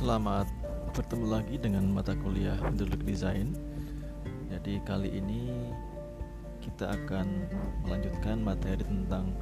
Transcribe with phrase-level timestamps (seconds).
[0.00, 0.48] Selamat
[0.96, 3.52] bertemu lagi dengan mata kuliah Intellectual Design.
[4.48, 5.52] Jadi kali ini
[6.64, 7.44] kita akan
[7.84, 9.36] melanjutkan materi tentang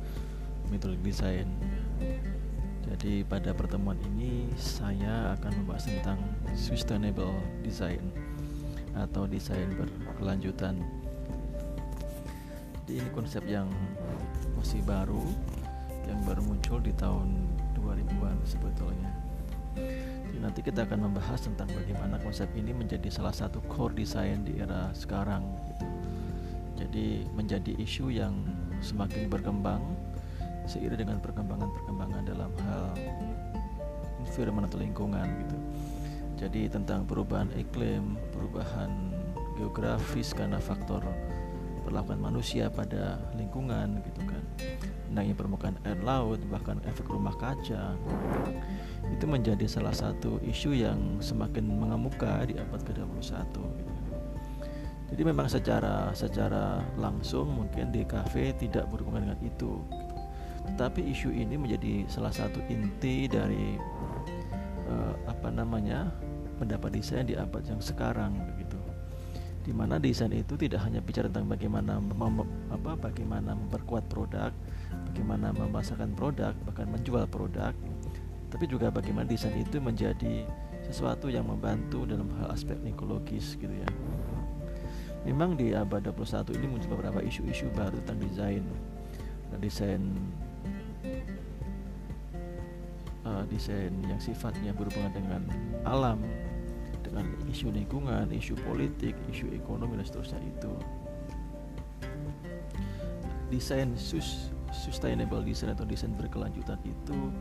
[0.66, 1.46] metode desain.
[2.90, 6.18] Jadi pada pertemuan ini saya akan membahas tentang
[6.58, 8.10] sustainable design
[8.98, 10.82] atau desain berkelanjutan.
[12.82, 13.70] Jadi ini konsep yang
[14.58, 15.22] masih baru
[16.10, 17.46] yang baru muncul di tahun
[17.78, 19.28] 2000-an sebetulnya.
[20.38, 24.90] Nanti kita akan membahas tentang bagaimana konsep ini menjadi salah satu core design di era
[24.94, 25.86] sekarang gitu.
[26.78, 28.46] Jadi menjadi isu yang
[28.78, 29.82] semakin berkembang
[30.70, 32.94] seiring dengan perkembangan-perkembangan dalam hal
[34.22, 35.58] environment atau lingkungan gitu.
[36.38, 39.10] Jadi tentang perubahan iklim, perubahan
[39.58, 41.02] geografis karena faktor
[41.82, 44.44] perlakuan manusia pada lingkungan gitu kan
[45.08, 47.96] naiknya permukaan air laut bahkan efek rumah kaca
[49.08, 53.92] itu menjadi salah satu isu yang semakin mengemuka di abad ke-21 gitu.
[55.08, 59.80] Jadi memang secara secara langsung mungkin kafe tidak berhubungan dengan itu.
[60.74, 63.80] Tetapi isu ini menjadi salah satu inti dari
[64.84, 66.12] uh, apa namanya
[66.60, 68.76] pendapat desain di abad yang sekarang begitu
[69.68, 72.40] di mana desain itu tidak hanya bicara tentang bagaimana mem
[72.72, 74.48] apa bagaimana memperkuat produk,
[75.12, 77.76] bagaimana memasarkan produk, bahkan menjual produk,
[78.48, 80.48] tapi juga bagaimana desain itu menjadi
[80.88, 83.88] sesuatu yang membantu dalam hal aspek ekologis gitu ya.
[85.28, 88.64] Memang di abad 21 ini muncul beberapa isu-isu baru tentang desain.
[89.52, 90.00] Nah, desain
[93.28, 95.42] uh, desain yang sifatnya berhubungan dengan
[95.84, 96.24] alam,
[97.04, 100.72] dengan isu lingkungan, isu politik, isu ekonomi dan seterusnya itu.
[103.52, 107.32] Desain sus sustainable design atau desain berkelanjutan itu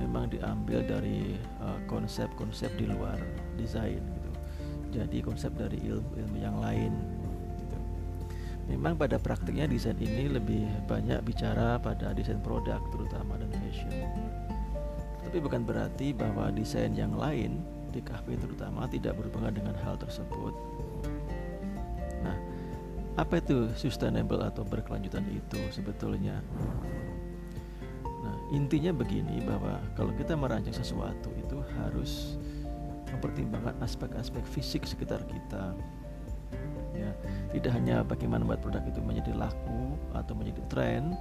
[0.00, 3.20] memang diambil dari uh, konsep-konsep uh, di luar
[3.60, 4.30] desain gitu.
[4.90, 6.90] Jadi konsep dari ilmu-ilmu yang lain
[7.60, 7.78] gitu.
[8.74, 13.92] Memang pada praktiknya desain ini lebih banyak bicara pada desain produk terutama dan fashion.
[15.20, 20.54] Tapi bukan berarti bahwa desain yang lain di kafe terutama tidak berhubungan dengan hal tersebut.
[22.22, 22.36] Nah,
[23.18, 26.42] apa itu sustainable atau berkelanjutan itu sebetulnya?
[28.50, 32.34] Intinya begini bahwa kalau kita merancang sesuatu itu harus
[33.14, 35.74] mempertimbangkan aspek-aspek fisik sekitar kita.
[36.90, 37.14] Ya,
[37.54, 41.14] tidak hanya bagaimana membuat produk itu menjadi laku atau menjadi tren,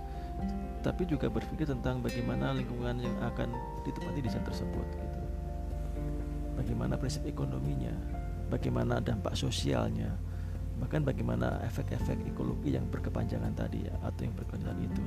[0.81, 3.53] tapi juga berpikir tentang bagaimana lingkungan yang akan
[3.85, 5.19] ditempati desain tersebut gitu
[6.59, 7.95] bagaimana prinsip ekonominya,
[8.51, 10.11] bagaimana dampak sosialnya,
[10.79, 15.03] bahkan bagaimana efek-efek ekologi yang berkepanjangan tadi ya, atau yang berkelanjutan itu.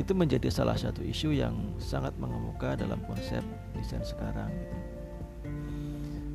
[0.00, 3.44] Itu menjadi salah satu isu yang sangat mengemuka dalam konsep
[3.76, 4.48] desain sekarang.
[4.50, 4.76] Gitu.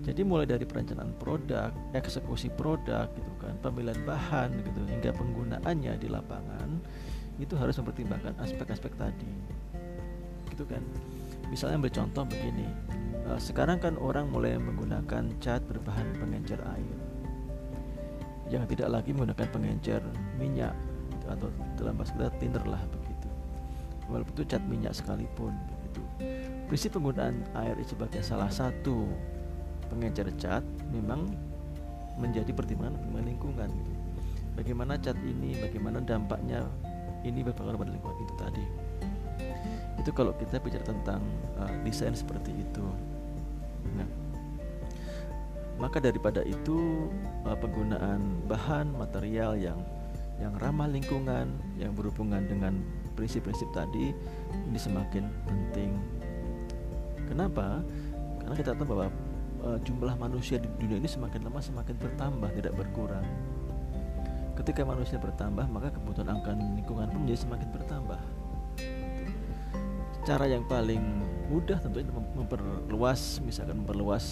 [0.05, 6.07] Jadi mulai dari perencanaan produk, eksekusi produk gitu kan, pemilihan bahan gitu hingga penggunaannya di
[6.13, 6.77] lapangan
[7.41, 9.33] itu harus mempertimbangkan aspek-aspek tadi.
[10.53, 10.85] Gitu kan.
[11.49, 12.69] Misalnya ambil contoh begini,
[13.25, 16.94] uh, sekarang kan orang mulai menggunakan cat berbahan pengencer air
[18.49, 20.01] yang tidak lagi menggunakan pengencer
[20.37, 20.73] minyak
[21.25, 21.49] atau
[21.81, 23.27] dalam bahasa kita thinner lah begitu.
[24.05, 26.01] Walaupun itu cat minyak sekalipun begitu.
[26.69, 29.09] Prinsip penggunaan air sebagai salah satu
[29.89, 30.61] pengencer cat
[30.93, 31.25] memang
[32.21, 33.91] menjadi pertimbangan pertimbangan lingkungan gitu.
[34.55, 36.63] bagaimana cat ini bagaimana dampaknya
[37.27, 38.65] ini berpengaruh pada lingkungan itu tadi.
[39.99, 41.25] Itu kalau kita bicara tentang
[41.57, 42.85] uh, desain seperti itu.
[43.97, 44.05] Nah,
[45.75, 47.11] maka daripada itu
[47.43, 49.79] uh, penggunaan bahan material yang
[50.35, 51.47] yang ramah lingkungan,
[51.79, 52.83] yang berhubungan dengan
[53.15, 54.11] prinsip-prinsip tadi
[54.67, 55.95] ini semakin penting.
[57.31, 57.79] Kenapa?
[58.43, 59.07] Karena kita tahu bahwa
[59.63, 63.25] uh, jumlah manusia di dunia ini semakin lama semakin bertambah, tidak berkurang.
[64.55, 68.21] Ketika manusia bertambah, maka kebutuhan akan lingkungan pun menjadi semakin bertambah.
[70.25, 71.03] Cara yang paling
[71.51, 74.25] mudah tentunya memperluas misalkan memperluas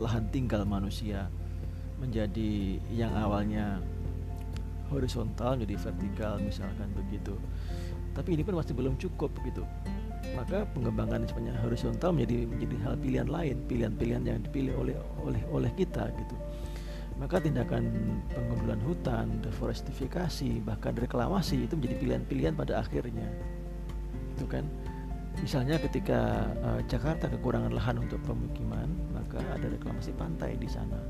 [0.00, 1.30] lahan tinggal manusia
[1.98, 3.78] menjadi yang awalnya
[4.90, 7.34] horizontal jadi vertikal misalkan begitu.
[8.14, 9.66] Tapi ini pun masih belum cukup gitu
[10.32, 15.70] maka pengembangan sebenarnya horizontal menjadi menjadi hal pilihan lain pilihan-pilihan yang dipilih oleh oleh oleh
[15.76, 16.36] kita gitu.
[17.20, 17.84] Maka tindakan
[18.34, 23.28] penggundulan hutan deforestifikasi bahkan reklamasi itu menjadi pilihan-pilihan pada akhirnya
[24.34, 24.64] itu kan.
[25.34, 28.86] Misalnya ketika uh, Jakarta kekurangan lahan untuk pemukiman,
[29.32, 31.00] ada reklamasi pantai di sana.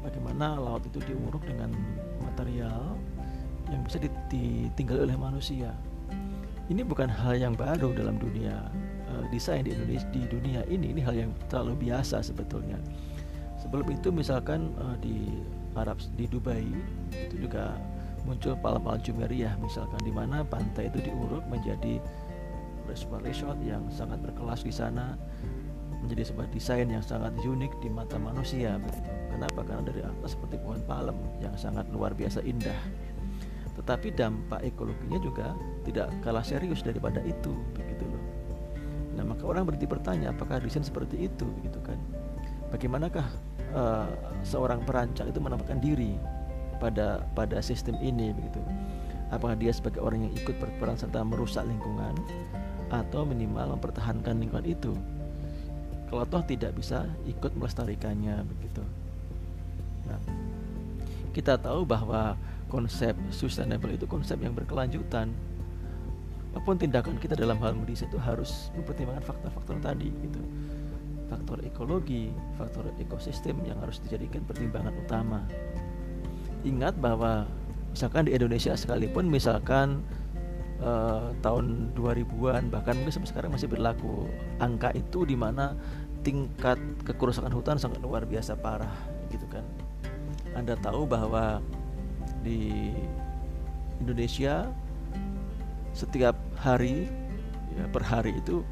[0.00, 1.72] Bagaimana laut itu diuruk dengan
[2.20, 2.96] material
[3.68, 4.00] yang bisa
[4.32, 5.72] ditinggali oleh manusia.
[6.70, 8.70] Ini bukan hal yang baru dalam dunia
[9.10, 12.78] uh, desain di Indonesia di dunia ini ini hal yang terlalu biasa sebetulnya
[13.60, 15.42] sebelum itu misalkan uh, di
[15.74, 16.64] Arab di Dubai
[17.14, 17.76] itu juga
[18.26, 18.58] muncul
[19.00, 21.98] Jumeirah misalkan di mana pantai itu diuruk menjadi
[22.90, 25.14] sebuah resort yang sangat berkelas di sana
[26.00, 29.10] menjadi sebuah desain yang sangat unik di mata manusia begitu.
[29.30, 29.60] Kenapa?
[29.64, 32.76] Karena dari atas seperti pohon palem yang sangat luar biasa indah.
[33.76, 35.56] Tetapi dampak ekologinya juga
[35.88, 38.24] tidak kalah serius daripada itu begitu loh.
[39.16, 41.96] Nah, maka orang berarti bertanya apakah desain seperti itu gitu kan.
[42.72, 43.26] Bagaimanakah
[43.74, 44.08] uh,
[44.44, 46.16] seorang perancang itu menempatkan diri
[46.80, 48.60] pada pada sistem ini begitu.
[49.30, 52.18] Apakah dia sebagai orang yang ikut berperan serta merusak lingkungan
[52.90, 54.92] atau minimal mempertahankan lingkungan itu
[56.10, 58.82] kalau toh tidak bisa ikut melestarikannya begitu.
[60.10, 60.18] Nah
[61.30, 62.34] kita tahu bahwa
[62.66, 65.30] konsep sustainable itu konsep yang berkelanjutan.
[66.50, 70.42] Apa pun tindakan kita dalam hal mendesain itu harus mempertimbangkan faktor-faktor tadi gitu.
[71.30, 75.46] Faktor ekologi, faktor ekosistem yang harus dijadikan pertimbangan utama.
[76.66, 77.46] Ingat bahwa
[77.94, 80.02] misalkan di Indonesia sekalipun misalkan
[80.82, 84.26] uh, tahun 2000-an bahkan mungkin sampai sekarang masih berlaku
[84.58, 85.78] angka itu di mana
[86.20, 88.92] tingkat kerusakan hutan sangat luar biasa parah
[89.32, 89.64] gitu kan.
[90.52, 91.62] Anda tahu bahwa
[92.42, 92.92] di
[94.00, 94.68] Indonesia
[95.92, 97.08] setiap hari
[97.76, 98.64] ya, per hari itu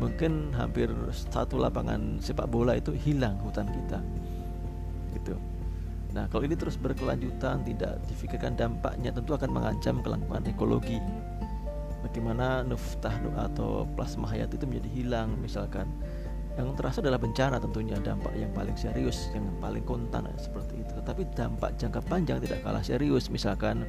[0.00, 4.00] mungkin hampir satu lapangan sepak bola itu hilang hutan kita
[5.14, 5.36] gitu.
[6.12, 10.98] Nah kalau ini terus berkelanjutan tidak difikirkan dampaknya tentu akan mengancam kelangsungan ekologi.
[12.02, 15.86] Bagaimana nuftah atau plasma hayat itu menjadi hilang misalkan
[16.52, 20.92] yang terasa adalah bencana tentunya dampak yang paling serius yang paling kontan seperti itu.
[21.00, 23.88] Tetapi dampak jangka panjang tidak kalah serius misalkan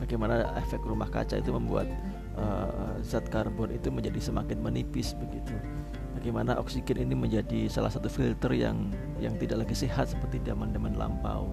[0.00, 1.84] bagaimana efek rumah kaca itu membuat
[2.40, 5.52] uh, zat karbon itu menjadi semakin menipis begitu.
[6.16, 8.88] Bagaimana oksigen ini menjadi salah satu filter yang
[9.20, 11.52] yang tidak lagi sehat seperti zaman-zaman lampau.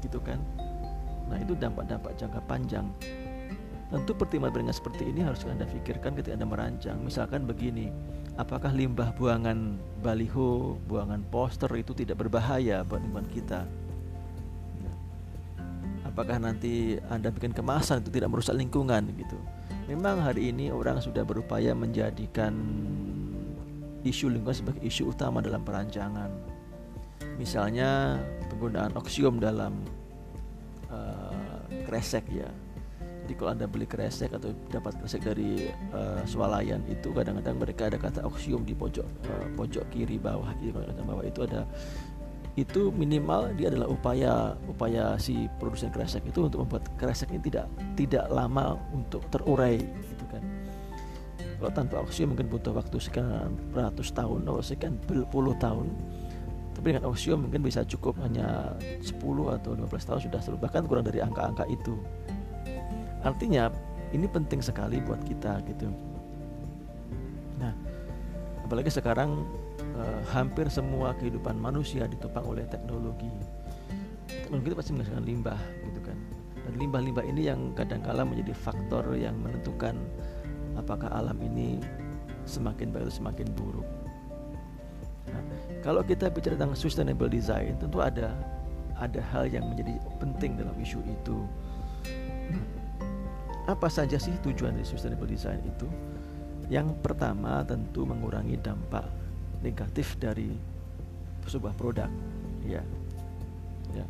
[0.00, 0.40] Begitu kan?
[1.32, 2.86] Nah itu dampak-dampak jangka panjang.
[3.92, 6.96] Tentu pertimbangan seperti ini harus Anda pikirkan ketika Anda merancang.
[7.04, 7.92] Misalkan begini,
[8.36, 13.60] apakah limbah buangan baliho, buangan poster itu tidak berbahaya buat lingkungan kita?
[16.12, 19.38] Apakah nanti Anda bikin kemasan itu tidak merusak lingkungan gitu?
[19.88, 22.52] Memang hari ini orang sudah berupaya menjadikan
[24.04, 26.28] isu lingkungan sebagai isu utama dalam perancangan.
[27.40, 28.20] Misalnya
[28.52, 29.72] penggunaan oksium dalam
[30.92, 32.50] uh, kresek ya
[33.22, 37.98] jadi kalau anda beli kresek atau dapat kresek dari uh, swalayan itu kadang-kadang mereka ada
[37.98, 41.62] kata oksium di pojok uh, pojok kiri bawah di kata bawah itu ada
[42.52, 47.66] itu minimal dia adalah upaya upaya si produsen kresek itu untuk membuat kresek ini tidak
[47.96, 50.44] tidak lama untuk terurai gitu kan.
[51.56, 55.88] Kalau tanpa oksium mungkin butuh waktu sekian ratus tahun atau sekian puluh tahun.
[56.76, 58.74] Tapi dengan oksium mungkin bisa cukup hanya
[59.04, 59.14] 10
[59.54, 61.94] atau 15 tahun sudah selesai bahkan kurang dari angka-angka itu
[63.22, 63.70] Artinya
[64.12, 65.88] ini penting sekali buat kita gitu.
[67.56, 67.72] Nah,
[68.66, 69.46] apalagi sekarang
[69.78, 73.30] eh, hampir semua kehidupan manusia ditopang oleh teknologi.
[74.26, 76.18] Teknologi itu pasti menghasilkan limbah gitu kan.
[76.62, 79.98] Dan limbah-limbah ini yang kadang-kala menjadi faktor yang menentukan
[80.78, 81.82] apakah alam ini
[82.46, 83.86] semakin baik atau semakin buruk.
[85.30, 85.42] Nah,
[85.82, 88.34] kalau kita bicara tentang sustainable design, tentu ada
[88.98, 91.42] ada hal yang menjadi penting dalam isu itu
[93.66, 95.86] apa saja sih tujuan dari sustainable design itu?
[96.66, 99.06] Yang pertama tentu mengurangi dampak
[99.62, 100.50] negatif dari
[101.46, 102.10] sebuah produk,
[102.66, 102.82] ya.
[103.92, 104.06] Ya.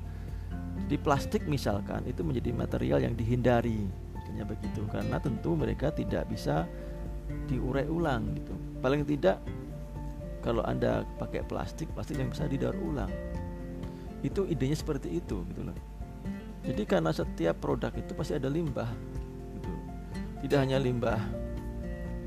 [0.89, 3.89] Di plastik misalkan itu menjadi material yang dihindari,
[4.33, 6.65] hanya begitu karena tentu mereka tidak bisa
[7.49, 8.53] diurai ulang gitu.
[8.81, 9.41] Paling tidak
[10.41, 13.13] kalau Anda pakai plastik, plastik yang bisa didaur ulang.
[14.25, 15.77] Itu idenya seperti itu gitu loh.
[16.63, 18.87] Jadi karena setiap produk itu pasti ada limbah
[20.43, 21.21] tidak hanya limbah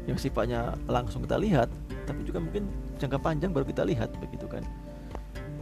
[0.06, 1.70] yang sifatnya langsung kita lihat
[2.06, 2.70] tapi juga mungkin
[3.02, 4.64] jangka panjang baru kita lihat begitu kan?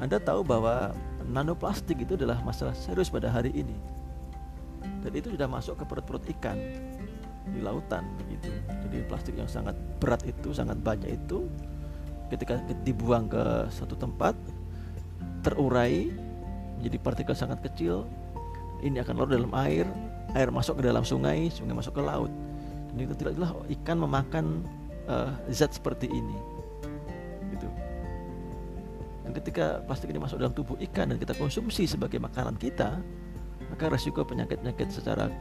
[0.03, 0.91] Anda tahu bahwa
[1.23, 3.75] nanoplastik itu adalah masalah serius pada hari ini.
[4.99, 6.59] Dan itu sudah masuk ke perut-perut ikan
[7.47, 8.51] di lautan begitu.
[8.67, 11.47] Jadi plastik yang sangat berat itu sangat banyak itu
[12.27, 14.35] ketika dibuang ke satu tempat
[15.43, 16.11] terurai
[16.79, 18.07] menjadi partikel sangat kecil
[18.83, 19.87] ini akan larut dalam air
[20.33, 22.31] air masuk ke dalam sungai sungai masuk ke laut.
[22.93, 24.45] Dan itu tidak jelas ikan memakan
[25.09, 26.37] uh, zat seperti ini.
[27.53, 27.67] Gitu.
[29.23, 33.01] Dan ketika plastik ini masuk dalam tubuh ikan dan kita konsumsi sebagai makanan kita
[33.73, 35.33] maka resiko penyakit-penyakit secara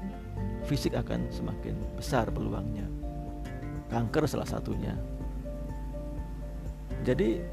[0.64, 2.88] fisik akan semakin besar peluangnya.
[3.92, 4.96] Kanker salah satunya.
[7.04, 7.44] Jadi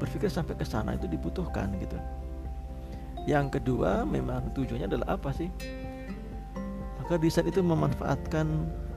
[0.00, 1.98] berpikir sampai ke sana itu dibutuhkan gitu.
[3.28, 5.52] Yang kedua memang tujuannya adalah apa sih
[7.04, 8.48] maka desain itu memanfaatkan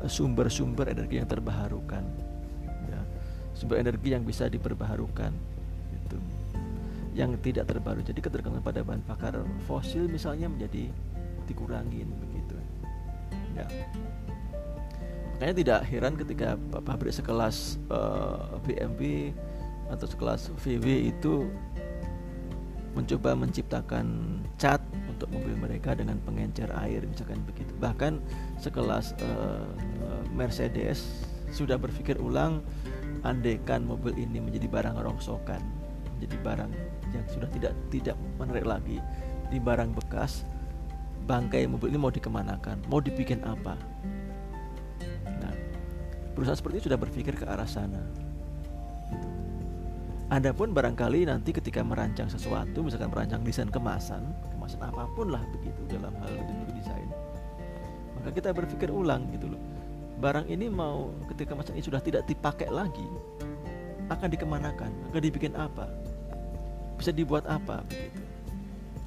[0.08, 2.08] sumber-sumber energi yang terbarukan
[2.88, 3.02] ya,
[3.52, 5.36] sumber energi yang bisa diperbaharukan
[5.92, 6.18] itu
[7.12, 10.88] yang tidak terbaru jadi ketergantungan pada bahan bakar fosil misalnya menjadi
[11.52, 12.56] dikurangin begitu
[13.60, 13.68] ya.
[15.38, 19.02] Makanya tidak heran ketika pabrik sekelas uh, eh, BMW
[19.94, 21.46] atau sekelas VW itu
[22.98, 24.82] mencoba menciptakan cat
[25.18, 27.74] untuk mobil mereka dengan pengencer air misalkan begitu.
[27.82, 28.22] Bahkan
[28.62, 29.66] sekelas uh,
[30.38, 32.62] Mercedes sudah berpikir ulang
[33.26, 35.60] andekan mobil ini menjadi barang rongsokan
[36.18, 36.72] menjadi barang
[37.18, 39.02] yang sudah tidak tidak menarik lagi
[39.50, 40.46] di barang bekas
[41.26, 43.74] bangkai mobil ini mau dikemanakan mau dibikin apa?
[45.42, 45.54] Nah
[46.38, 48.06] perusahaan seperti ini sudah berpikir ke arah sana.
[50.28, 54.28] Adapun barangkali nanti ketika merancang sesuatu, misalkan merancang desain kemasan,
[54.68, 57.08] kemasan apa pun lah begitu dalam hal itu desain,
[58.20, 59.62] maka kita berpikir ulang gitu loh.
[60.20, 63.08] Barang ini mau ketika kemasan ini sudah tidak dipakai lagi,
[64.12, 65.88] akan dikemanakan, akan dibikin apa,
[67.00, 68.20] bisa dibuat apa begitu,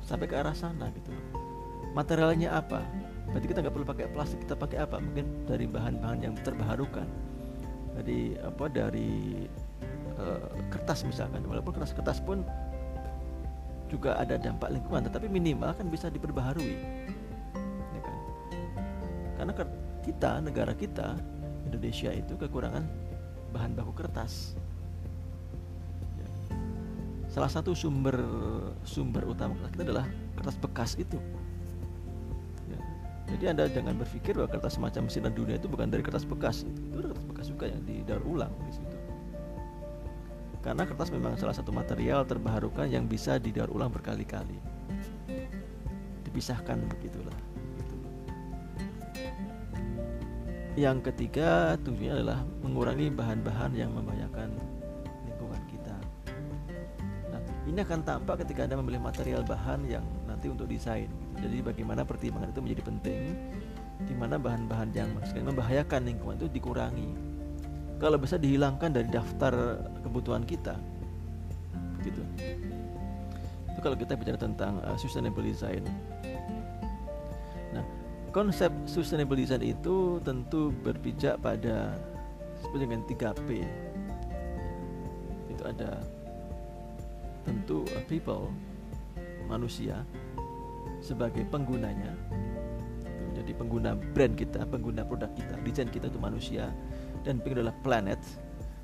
[0.08, 1.44] sampai ke arah sana gitu loh.
[1.92, 2.80] Materialnya apa?
[3.28, 4.96] Berarti kita nggak perlu pakai plastik, kita pakai apa?
[4.96, 7.04] Mungkin dari bahan-bahan yang terbarukan,
[8.00, 9.44] dari apa dari
[10.16, 12.48] uh, kertas misalkan walaupun kertas kertas pun
[13.90, 16.78] juga ada dampak lingkungan tetapi minimal kan bisa diperbaharui
[17.90, 18.16] ya kan?
[19.34, 19.52] karena
[20.06, 21.18] kita negara kita
[21.66, 22.86] Indonesia itu kekurangan
[23.50, 24.54] bahan baku kertas
[26.16, 26.28] ya.
[27.26, 28.14] salah satu sumber
[28.86, 30.06] sumber utama kita adalah
[30.38, 31.18] kertas bekas itu
[32.70, 32.78] ya.
[33.34, 36.78] jadi anda jangan berpikir bahwa kertas semacam mesin dunia itu bukan dari kertas bekas itu,
[36.94, 38.89] itu kertas bekas juga yang didaur ulang di situ
[40.60, 44.60] karena kertas memang salah satu material terbarukan yang bisa didaur ulang berkali-kali.
[46.24, 47.32] Dipisahkan begitulah.
[47.32, 47.96] Gitu.
[50.78, 54.54] yang ketiga tujuannya adalah mengurangi bahan-bahan yang membahayakan
[55.26, 55.96] lingkungan kita.
[57.32, 61.10] Nah ini akan tampak ketika anda memilih material bahan yang nanti untuk desain.
[61.40, 63.20] Jadi bagaimana pertimbangan itu menjadi penting
[64.08, 65.12] di mana bahan-bahan yang
[65.44, 67.29] membahayakan lingkungan itu dikurangi
[68.00, 70.72] kalau bisa dihilangkan dari daftar kebutuhan kita.
[72.00, 72.24] Begitu.
[73.68, 75.84] Itu kalau kita bicara tentang uh, sustainable design.
[77.76, 77.84] Nah
[78.32, 81.92] konsep sustainable design itu tentu berpijak pada
[82.64, 83.48] seperti dengan 3P
[85.52, 86.00] itu ada
[87.44, 88.48] tentu uh, people
[89.44, 90.00] manusia
[91.04, 92.16] sebagai penggunanya.
[93.36, 96.72] Jadi pengguna brand kita pengguna produk kita desain kita itu manusia
[97.26, 98.20] dan Pink adalah planet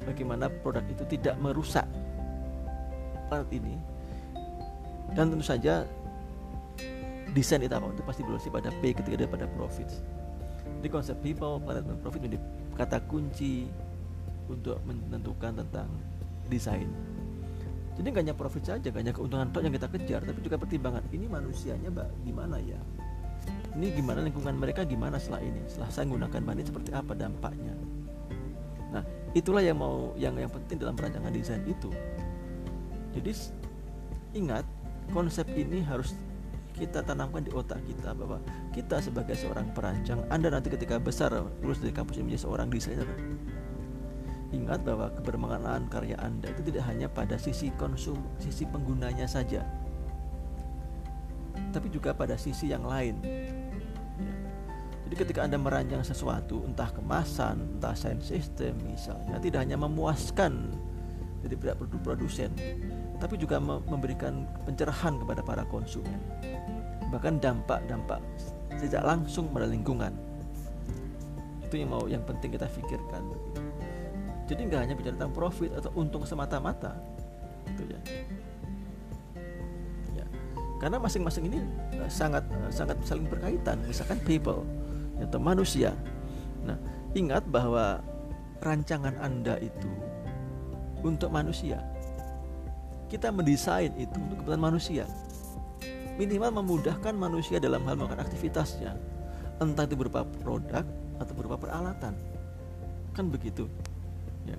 [0.05, 1.87] bagaimana produk itu tidak merusak
[3.29, 3.75] planet ini
[5.15, 5.87] dan tentu saja
[7.33, 9.89] desain itu apa itu pasti berorasi pada P ketika dia pada profit
[10.83, 12.39] jadi konsep people, planet, dan profit menjadi
[12.77, 13.67] kata kunci
[14.47, 15.89] untuk menentukan tentang
[16.47, 16.89] desain
[17.97, 21.25] jadi nggak hanya profit saja, nggak hanya keuntungan yang kita kejar, tapi juga pertimbangan ini
[21.33, 22.77] manusianya mbak gimana ya?
[23.73, 25.65] Ini gimana lingkungan mereka gimana setelah ini?
[25.65, 27.73] Setelah saya menggunakan bahan ini seperti apa dampaknya?
[28.93, 29.03] Nah,
[29.35, 31.91] itulah yang mau yang yang penting dalam perancangan desain itu.
[33.17, 33.33] Jadi
[34.37, 34.65] ingat
[35.11, 36.13] konsep ini harus
[36.77, 38.37] kita tanamkan di otak kita bahwa
[38.77, 41.33] kita sebagai seorang perancang, Anda nanti ketika besar
[41.65, 43.09] lulus dari kampus ini menjadi seorang desainer.
[44.53, 49.65] Ingat bahwa kebermanfaatan karya Anda itu tidak hanya pada sisi konsum, sisi penggunanya saja,
[51.73, 53.21] tapi juga pada sisi yang lain
[55.07, 60.75] jadi ketika Anda merancang sesuatu, entah kemasan, entah sound system misalnya, tidak hanya memuaskan
[61.47, 62.51] dari pihak produsen,
[63.23, 66.19] tapi juga memberikan pencerahan kepada para konsumen.
[67.15, 68.19] Bahkan dampak-dampak
[68.83, 70.11] tidak langsung pada lingkungan.
[71.63, 73.23] Itu yang mau yang penting kita pikirkan.
[74.51, 76.99] Jadi nggak hanya bicara tentang profit atau untung semata-mata,
[77.75, 78.01] gitu ya.
[80.19, 80.27] ya.
[80.83, 81.59] Karena masing-masing ini
[81.95, 83.83] eh, sangat eh, sangat saling berkaitan.
[83.87, 84.63] Misalkan people,
[85.21, 85.97] atau manusia.
[86.67, 86.77] Nah,
[87.17, 88.01] ingat bahwa
[88.61, 89.91] rancangan Anda itu
[91.05, 91.81] untuk manusia.
[93.07, 95.05] Kita mendesain itu untuk kepentingan manusia.
[96.17, 98.97] Minimal memudahkan manusia dalam hal melakukan aktivitasnya.
[99.61, 100.83] Entah itu berupa produk
[101.21, 102.17] atau berupa peralatan.
[103.13, 103.69] Kan begitu.
[104.49, 104.59] Ya.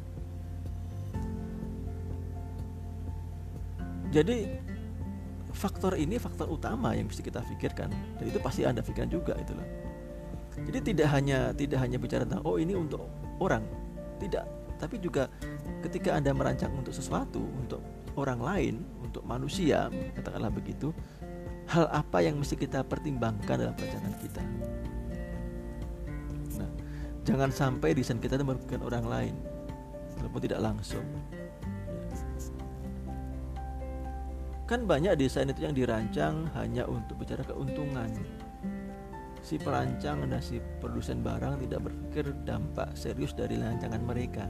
[4.22, 4.48] Jadi
[5.52, 7.90] faktor ini faktor utama yang mesti kita pikirkan.
[8.22, 9.87] Dan itu pasti Anda pikirkan juga itulah.
[10.66, 13.06] Jadi tidak hanya tidak hanya bicara tentang oh ini untuk
[13.38, 13.62] orang,
[14.18, 14.46] tidak.
[14.78, 15.26] tapi juga
[15.82, 17.82] ketika anda merancang untuk sesuatu untuk
[18.14, 20.94] orang lain untuk manusia katakanlah begitu
[21.66, 24.42] hal apa yang mesti kita pertimbangkan dalam perencanaan kita?
[26.62, 26.72] Nah
[27.26, 29.36] jangan sampai desain kita merugikan orang lain
[30.22, 31.06] walaupun tidak langsung.
[34.68, 38.12] Kan banyak desain itu yang dirancang hanya untuk bicara keuntungan
[39.48, 44.44] si perancang dan si produsen barang tidak berpikir dampak serius dari rancangan mereka.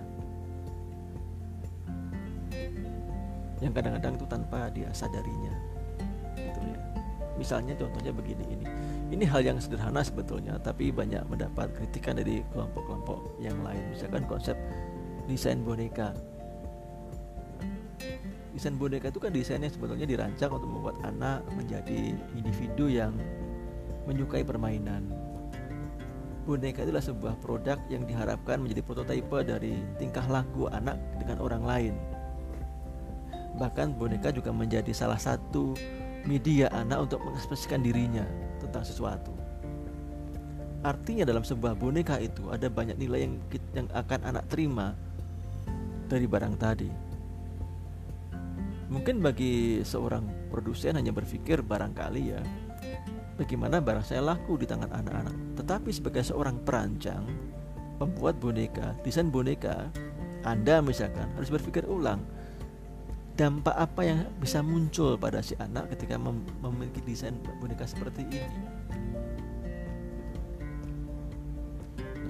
[3.62, 5.54] Yang kadang-kadang itu tanpa dia sadarinya.
[6.34, 6.78] Gitu ya.
[7.38, 8.66] Misalnya contohnya begini ini.
[9.14, 13.94] Ini hal yang sederhana sebetulnya tapi banyak mendapat kritikan dari kelompok-kelompok yang lain.
[13.94, 14.58] Misalkan konsep
[15.30, 16.18] desain boneka.
[18.50, 23.14] Desain boneka itu kan desainnya sebetulnya dirancang untuk membuat anak menjadi individu yang
[24.08, 25.06] menyukai permainan.
[26.48, 31.94] Boneka itulah sebuah produk yang diharapkan menjadi prototipe dari tingkah laku anak dengan orang lain.
[33.60, 35.76] Bahkan boneka juga menjadi salah satu
[36.24, 38.24] media anak untuk mengekspresikan dirinya
[38.64, 39.36] tentang sesuatu.
[40.88, 43.36] Artinya dalam sebuah boneka itu ada banyak nilai yang
[43.76, 44.96] yang akan anak terima
[46.08, 47.08] dari barang tadi
[48.88, 52.40] Mungkin bagi seorang produsen hanya berpikir barangkali ya
[53.38, 55.36] bagaimana barang saya laku di tangan anak-anak.
[55.62, 57.24] Tetapi sebagai seorang perancang,
[58.02, 59.88] pembuat boneka, desain boneka,
[60.42, 62.26] Anda misalkan harus berpikir ulang
[63.38, 68.62] dampak apa yang bisa muncul pada si anak ketika mem memiliki desain boneka seperti ini.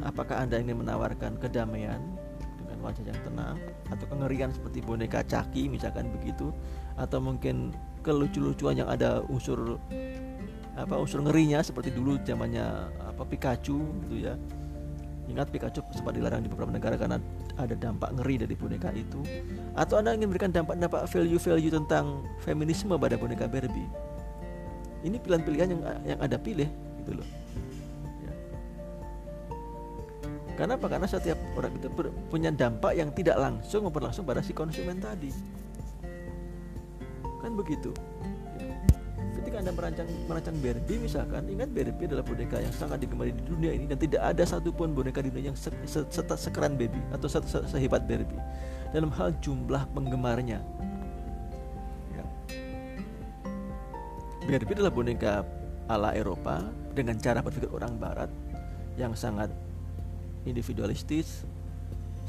[0.04, 2.00] Apakah Anda ingin menawarkan kedamaian,
[2.78, 3.58] dengan wajah yang tenang
[3.90, 6.54] atau kengerian seperti boneka caki misalkan begitu
[7.00, 7.74] atau mungkin
[8.06, 9.82] kelucu-lucuan yang ada unsur
[10.77, 12.63] apa unsur ngerinya seperti dulu zamannya
[13.01, 14.38] apa Pikachu gitu ya
[15.27, 17.17] ingat Pikachu sempat dilarang di beberapa negara karena
[17.57, 19.25] ada dampak ngeri dari boneka itu
[19.74, 23.90] atau anda ingin memberikan dampak-dampak value-value tentang feminisme pada boneka Barbie
[25.01, 26.70] ini pilihan-pilihan yang yang ada pilih
[27.03, 27.27] gitu loh
[30.57, 30.90] Karena apa?
[30.90, 31.85] Karena setiap orang itu
[32.33, 35.29] punya dampak yang tidak langsung maupun langsung pada si konsumen tadi.
[37.46, 37.94] Kan begitu.
[39.57, 43.74] Ketika Anda merancang merancang Barbie misalkan, ingat Barbie adalah boneka yang sangat digemari di dunia
[43.74, 47.25] ini dan tidak ada satupun boneka di dunia yang se se se sekeran Barbie atau
[47.25, 48.37] se se sehebat Barbie
[48.93, 50.61] dalam hal jumlah penggemarnya.
[52.13, 52.24] Ya.
[54.46, 55.41] Barbie adalah boneka
[55.89, 56.61] ala Eropa
[56.93, 58.29] dengan cara berpikir orang Barat
[58.93, 59.50] yang sangat
[60.46, 61.50] individualistis,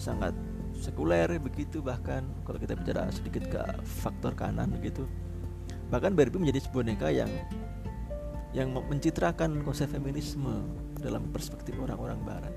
[0.01, 0.33] sangat
[0.81, 5.05] sekuler begitu bahkan kalau kita bicara sedikit ke faktor kanan begitu.
[5.89, 7.31] Bahkan Barbie menjadi sebuah boneka yang
[8.57, 10.65] yang mencitrakan konsep feminisme
[11.01, 12.55] dalam perspektif orang-orang barat.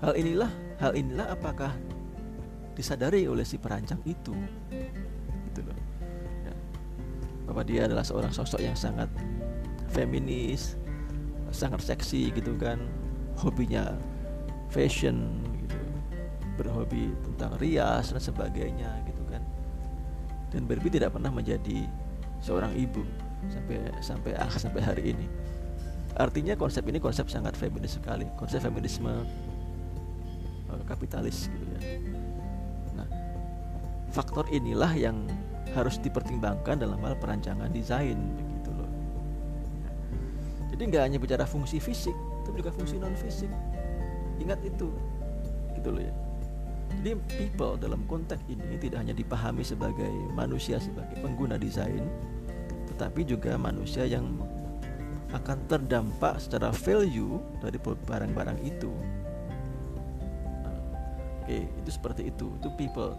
[0.00, 1.74] Hal inilah, hal inilah apakah
[2.78, 4.32] disadari oleh si perancang itu?
[5.50, 5.76] Gitu loh.
[6.46, 6.54] Ya.
[7.50, 9.10] Bahwa dia adalah seorang sosok yang sangat
[9.90, 10.78] feminis,
[11.50, 12.80] sangat seksi gitu kan,
[13.34, 13.98] hobinya
[14.70, 15.78] fashion gitu
[16.54, 19.09] berhobi tentang rias dan sebagainya gitu
[20.50, 21.86] dan Barbie tidak pernah menjadi
[22.42, 23.06] seorang ibu
[23.48, 25.26] sampai sampai ah, sampai hari ini.
[26.18, 28.26] Artinya konsep ini konsep sangat feminis sekali.
[28.34, 29.08] Konsep feminisme
[30.68, 31.80] uh, kapitalis gitu ya.
[32.98, 33.08] Nah
[34.10, 35.30] faktor inilah yang
[35.70, 38.90] harus dipertimbangkan dalam hal perancangan desain begitu loh.
[40.74, 43.50] Jadi nggak hanya bicara fungsi fisik tapi juga fungsi non fisik.
[44.42, 44.90] Ingat itu
[45.78, 46.14] gitu loh ya
[46.98, 52.04] jadi people dalam konteks ini tidak hanya dipahami sebagai manusia sebagai pengguna desain
[52.90, 54.36] tetapi juga manusia yang
[55.30, 58.90] akan terdampak secara value dari barang-barang itu.
[61.40, 63.14] Oke itu seperti itu itu people.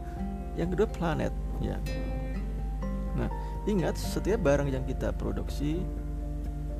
[0.59, 1.79] Yang kedua planet ya.
[3.15, 3.31] Nah
[3.65, 5.79] ingat setiap barang yang kita produksi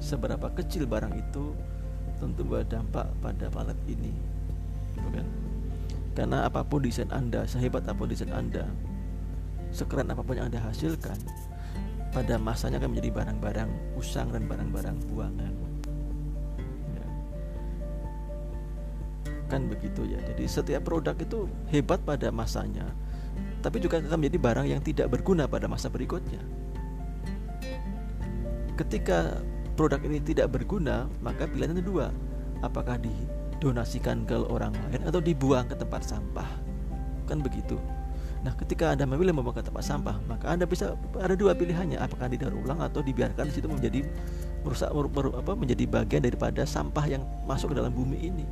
[0.03, 1.55] seberapa kecil barang itu
[2.19, 4.13] tentu berdampak pada planet ini
[4.93, 5.25] gitu kan
[6.11, 8.67] karena apa pun desain anda sehebat apa pun desain anda
[9.71, 11.15] sekeren apa pun yang anda hasilkan
[12.11, 15.53] pada masanya akan menjadi barang-barang usang dan barang-barang buangan
[16.91, 17.07] ya.
[19.47, 22.91] kan begitu ya jadi setiap produk itu hebat pada masanya
[23.63, 26.43] tapi juga akan menjadi barang yang tidak berguna pada masa berikutnya
[28.81, 29.39] ketika
[29.77, 32.09] produk ini tidak berguna, maka pilihannya dua.
[32.61, 33.01] Apakah
[33.61, 36.49] didonasikan ke orang lain atau dibuang ke tempat sampah?
[37.29, 37.77] Kan begitu.
[38.41, 42.25] Nah, ketika Anda memilih membuang ke tempat sampah, maka Anda bisa ada dua pilihannya, apakah
[42.25, 44.01] didaur ulang atau dibiarkan di situ menjadi
[44.65, 48.45] merusak mer, mer, apa menjadi bagian daripada sampah yang masuk ke dalam bumi ini.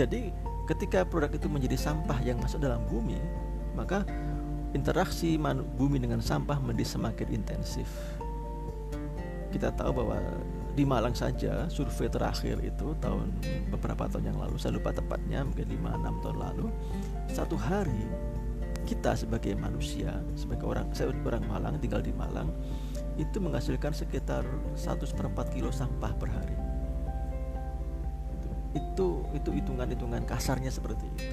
[0.00, 0.32] jadi
[0.64, 3.20] ketika produk itu menjadi sampah yang masuk dalam bumi
[3.76, 4.06] maka
[4.72, 5.36] interaksi
[5.76, 7.88] bumi dengan sampah menjadi semakin intensif
[9.52, 10.16] kita tahu bahwa
[10.74, 13.30] di Malang saja survei terakhir itu tahun
[13.74, 16.66] beberapa tahun yang lalu saya lupa tepatnya mungkin 5-6 tahun lalu
[17.30, 18.06] satu hari
[18.86, 22.50] kita sebagai manusia sebagai orang saya orang Malang tinggal di Malang
[23.18, 26.56] itu menghasilkan sekitar 1 per 4 kilo sampah per hari.
[28.72, 31.24] Itu itu hitungan-hitungan kasarnya seperti itu.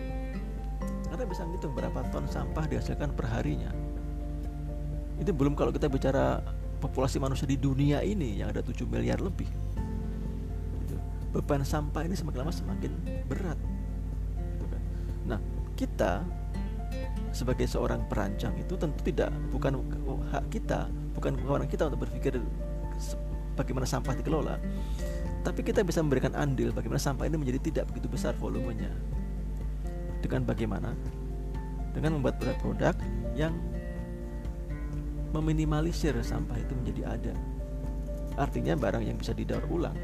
[1.07, 3.71] Anda bisa ngitung berapa ton sampah dihasilkan per harinya
[5.17, 6.45] itu belum kalau kita bicara
[6.77, 9.49] populasi manusia di dunia ini yang ada 7 miliar lebih
[10.85, 10.95] gitu.
[11.33, 12.91] beban sampah ini semakin lama semakin
[13.25, 13.59] berat
[14.55, 14.81] gitu kan.
[15.25, 15.39] nah
[15.77, 16.21] kita
[17.33, 19.83] sebagai seorang perancang itu tentu tidak bukan
[20.33, 22.41] hak kita bukan kewenangan kita untuk berpikir
[23.57, 24.57] bagaimana sampah dikelola
[25.47, 28.91] tapi kita bisa memberikan andil bagaimana sampah ini menjadi tidak begitu besar volumenya.
[30.19, 30.91] Dengan bagaimana?
[31.95, 32.91] Dengan membuat produk-produk
[33.31, 33.55] yang
[35.31, 37.33] meminimalisir sampah itu menjadi ada.
[38.37, 39.97] Artinya barang yang bisa didaur ulang.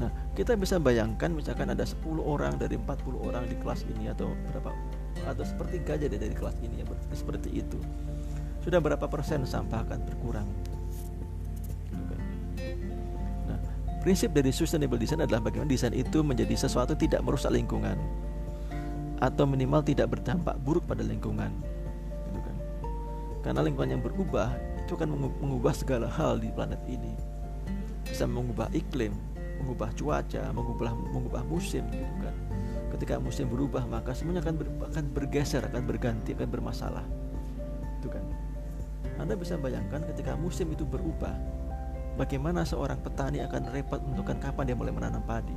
[0.00, 4.32] Nah, kita bisa bayangkan misalkan ada 10 orang dari 40 orang di kelas ini atau
[4.48, 4.72] berapa
[5.28, 7.76] atau sepertiga aja dari kelas ini ya seperti itu.
[8.64, 10.48] Sudah berapa persen sampah akan berkurang?
[14.00, 18.00] Prinsip dari sustainable design adalah bagaimana desain itu menjadi sesuatu tidak merusak lingkungan
[19.20, 21.52] atau minimal tidak berdampak buruk pada lingkungan.
[23.40, 23.56] Kan.
[23.56, 27.16] Karena lingkungan yang berubah itu akan mengubah segala hal di planet ini.
[28.04, 29.16] Bisa mengubah iklim,
[29.62, 32.36] mengubah cuaca, mengubah mengubah musim gitu kan.
[32.96, 37.06] Ketika musim berubah maka semuanya akan ber, akan bergeser, akan berganti, akan bermasalah.
[38.02, 38.24] Itu kan.
[39.20, 41.32] Anda bisa bayangkan ketika musim itu berubah,
[42.16, 45.56] bagaimana seorang petani akan repot menentukan kapan dia mulai menanam padi.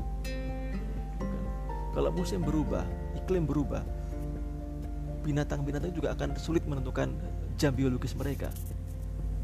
[1.93, 2.83] Kalau musim berubah,
[3.17, 3.81] iklim berubah,
[5.23, 7.15] binatang-binatang juga akan sulit menentukan
[7.59, 8.49] jam biologis mereka.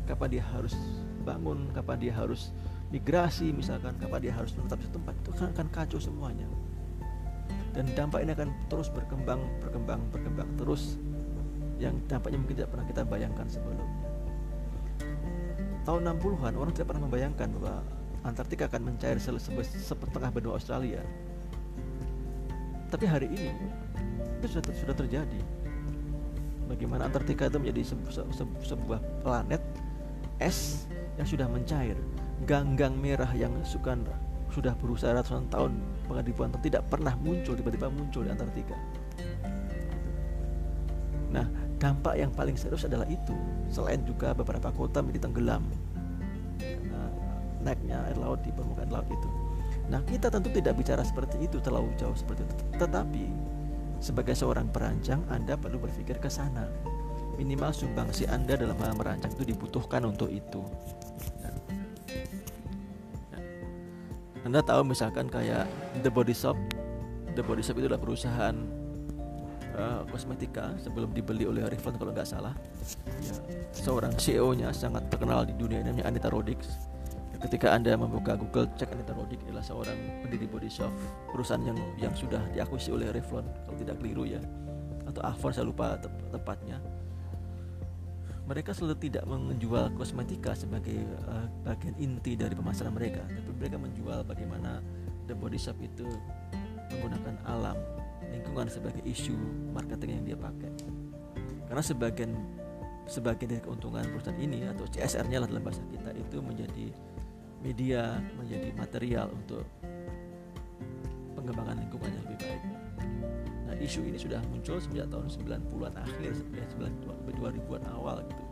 [0.06, 0.74] Kapan dia harus
[1.22, 2.50] bangun, kapan dia harus
[2.90, 6.50] migrasi misalkan, kapan dia harus menetap di tempat itu akan kacau semuanya.
[7.74, 10.98] Dan dampak ini akan terus berkembang, berkembang, berkembang terus
[11.78, 13.88] yang dampaknya mungkin tidak pernah kita bayangkan sebelumnya
[15.90, 17.82] tahun 60-an orang tidak pernah membayangkan bahwa
[18.22, 21.02] Antartika akan mencair setengah benua Australia.
[22.94, 23.50] Tapi hari ini
[24.38, 25.42] itu sudah terjadi.
[26.70, 27.98] Bagaimana Antartika itu menjadi
[28.62, 29.58] sebuah planet
[30.38, 30.86] es
[31.18, 31.98] yang sudah mencair,
[32.46, 33.98] ganggang merah yang suka
[34.54, 35.74] sudah berusaha ratusan tahun
[36.06, 38.78] tahun tidak pernah muncul tiba-tiba muncul di Antartika.
[41.30, 41.46] Nah,
[41.82, 43.34] dampak yang paling serius adalah itu.
[43.70, 45.66] Selain juga beberapa kota menjadi tenggelam
[47.60, 49.30] naiknya air laut di permukaan laut itu.
[49.92, 52.56] Nah kita tentu tidak bicara seperti itu terlalu jauh seperti itu.
[52.80, 53.24] Tetapi
[54.00, 56.68] sebagai seorang perancang Anda perlu berpikir ke sana.
[57.36, 60.64] Minimal sumbangsi Anda dalam hal merancang itu dibutuhkan untuk itu.
[64.44, 65.68] Anda tahu misalkan kayak
[66.02, 66.58] The Body Shop.
[67.38, 68.56] The Body Shop itu adalah perusahaan
[69.78, 72.56] uh, kosmetika sebelum dibeli oleh Revlon kalau nggak salah.
[73.24, 73.36] Ya,
[73.72, 76.60] seorang CEO-nya sangat terkenal di dunia namanya Anita Roddick
[77.40, 80.92] ketika anda membuka Google cek Anita Roddick adalah seorang pendiri Body Shop
[81.32, 84.42] perusahaan yang yang sudah diakuisisi oleh Revlon kalau tidak keliru ya
[85.08, 86.78] atau Avon saya lupa tep tepatnya.
[88.50, 94.26] Mereka selalu tidak menjual kosmetika sebagai uh, bagian inti dari pemasaran mereka tapi mereka menjual
[94.26, 94.82] bagaimana
[95.30, 96.10] The Body Shop itu
[96.90, 97.78] menggunakan alam
[98.34, 99.38] lingkungan sebagai isu
[99.72, 100.72] marketing yang dia pakai.
[101.70, 102.32] Karena sebagian
[103.10, 106.94] sebagian dari keuntungan perusahaan ini atau CSR-nya lah dalam bahasa kita itu menjadi
[107.60, 109.66] media menjadi material untuk
[111.36, 112.64] pengembangan lingkungan yang lebih baik.
[113.70, 116.66] Nah isu ini sudah muncul sejak tahun 90-an akhir ya
[117.30, 118.44] 2000-an awal gitu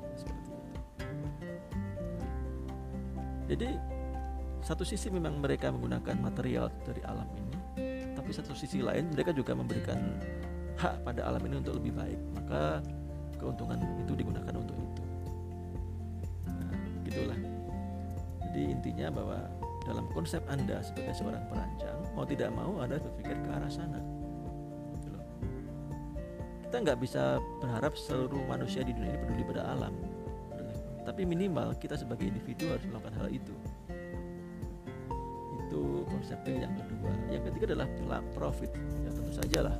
[3.47, 3.79] jadi
[4.59, 7.57] satu sisi memang mereka menggunakan material dari alam ini
[8.27, 10.19] tapi satu sisi lain mereka juga memberikan
[10.77, 12.19] hak pada alam ini untuk lebih baik.
[12.35, 12.83] Maka
[13.39, 15.03] keuntungan itu digunakan untuk itu.
[16.43, 16.75] Nah,
[17.07, 17.39] gitulah
[18.57, 19.37] jadi intinya bahwa
[19.85, 24.01] dalam konsep anda sebagai seorang perancang mau tidak mau anda berpikir ke arah sana.
[24.97, 25.13] Gitu
[26.65, 29.93] kita nggak bisa berharap seluruh manusia di dunia ini peduli pada alam.
[31.05, 33.53] Tapi minimal kita sebagai individu harus melakukan hal itu.
[35.61, 37.13] Itu konsepnya yang kedua.
[37.29, 37.87] Yang ketiga adalah
[38.33, 38.73] profit.
[39.05, 39.75] Ya tentu saja lah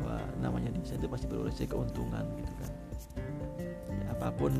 [0.00, 2.70] bahwa namanya desain itu pasti berorientasi keuntungan gitu kan.
[3.92, 4.56] Ya, apa pun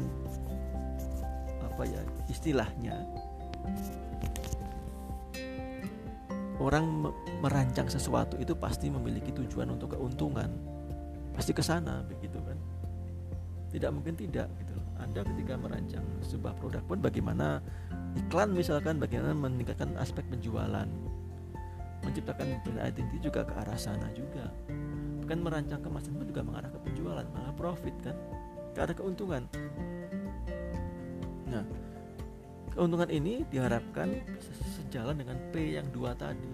[1.64, 3.01] apa ya istilahnya
[6.57, 7.12] orang
[7.44, 10.48] merancang sesuatu itu pasti memiliki tujuan untuk keuntungan.
[11.37, 12.59] Pasti ke sana begitu kan?
[13.70, 17.61] Tidak mungkin tidak gitu anda ketika merancang sebuah produk pun bagaimana
[18.16, 20.88] iklan misalkan bagaimana meningkatkan aspek penjualan
[22.00, 24.48] menciptakan brand identity juga ke arah sana juga.
[25.26, 28.16] Kan merancang kemasan pun juga mengarah ke penjualan malah profit kan?
[28.72, 29.42] Ke arah keuntungan.
[31.50, 31.62] Nah
[32.76, 34.20] keuntungan ini diharapkan
[34.76, 36.44] sejalan dengan P yang dua tadi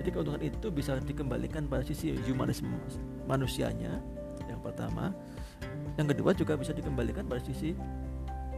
[0.00, 2.72] jadi keuntungan itu bisa dikembalikan pada sisi humanisme
[3.28, 4.00] manusianya
[4.48, 5.12] yang pertama
[6.00, 7.76] yang kedua juga bisa dikembalikan pada sisi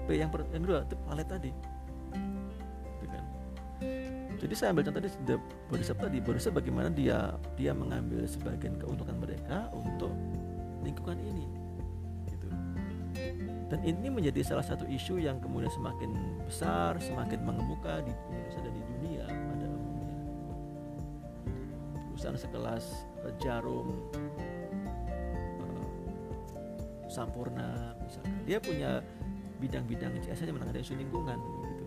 [0.06, 1.50] P yang, per, yang kedua itu palet tadi
[3.02, 3.24] gitu kan.
[4.38, 5.10] jadi saya ambil contoh di
[5.66, 10.14] Bodhisattva tadi Bodhisattva bagaimana dia dia mengambil sebagian keuntungan mereka untuk
[10.86, 11.67] lingkungan ini.
[13.68, 16.16] Dan ini menjadi salah satu isu yang kemudian semakin
[16.48, 20.08] besar semakin mengemuka di Indonesia dan di dunia pada umumnya.
[22.08, 22.84] Perusahaan sekelas
[23.28, 23.92] eh, Jarum
[27.12, 28.32] Sampurna misalkan.
[28.48, 29.04] Dia punya
[29.60, 31.84] bidang-bidang CSR yang menangani isu lingkungan gitu.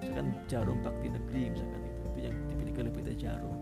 [0.00, 2.04] Misalkan jarum bakti negeri misalkan itu.
[2.20, 3.58] Yang dimiliki oleh PT Jarum.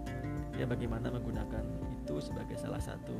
[0.59, 1.65] Ya bagaimana menggunakan
[2.03, 3.15] itu sebagai salah satu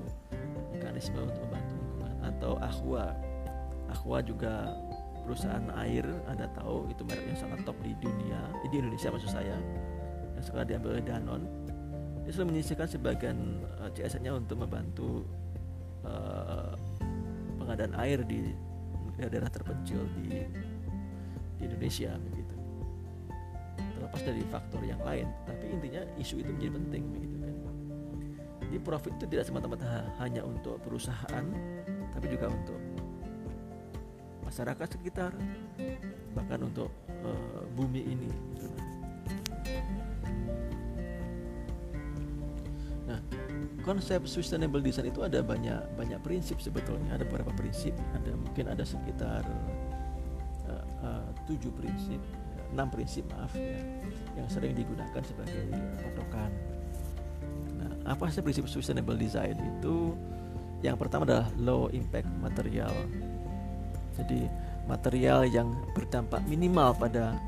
[0.75, 2.15] mekanisme untuk membantu lingkungan.
[2.23, 3.15] Atau Aqua
[3.89, 4.69] Aqua juga
[5.29, 9.57] perusahaan air Anda tahu itu merek yang sangat top di dunia di Indonesia maksud saya
[10.37, 11.43] yang sekarang diambil oleh Danon
[12.25, 13.37] dia selalu menyisihkan sebagian
[13.81, 15.25] uh, eh, CSR-nya untuk membantu
[16.05, 16.77] uh,
[17.57, 18.53] pengadaan air di
[19.17, 20.45] daerah terpencil di,
[21.57, 22.57] di Indonesia begitu.
[23.97, 27.55] Terlepas dari faktor yang lain tapi intinya isu itu menjadi penting begitu kan.
[28.69, 29.89] Jadi profit itu tidak semata-mata
[30.21, 31.45] hanya untuk perusahaan
[32.13, 32.77] tapi juga untuk
[34.59, 35.31] masyarakat sekitar
[36.35, 36.91] bahkan untuk
[37.23, 38.67] uh, bumi ini gitu.
[43.07, 43.23] nah
[43.87, 47.15] konsep sustainable design itu ada banyak banyak prinsip sebetulnya.
[47.15, 47.95] Ada beberapa prinsip.
[48.19, 49.47] Ada mungkin ada sekitar
[50.67, 52.19] uh, uh, tujuh prinsip
[52.75, 53.79] enam prinsip maaf ya
[54.35, 55.71] yang sering digunakan sebagai
[56.03, 56.51] patokan.
[57.79, 60.19] Nah apa sih prinsip sustainable design itu?
[60.83, 62.95] Yang pertama adalah low impact material
[64.19, 64.51] jadi
[64.91, 67.39] material yang berdampak minimal pada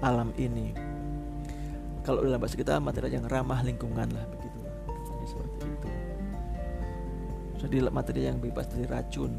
[0.00, 0.72] alam ini.
[2.02, 4.26] Kalau dalam bahasa kita material yang ramah lingkungan lah
[7.62, 9.38] jadi materi yang bebas dari racun.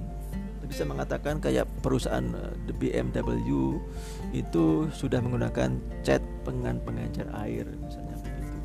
[0.63, 3.77] Bisa mengatakan kayak perusahaan eh, BMW
[4.31, 8.57] itu sudah menggunakan cat pengan pengencer air misalnya begitu.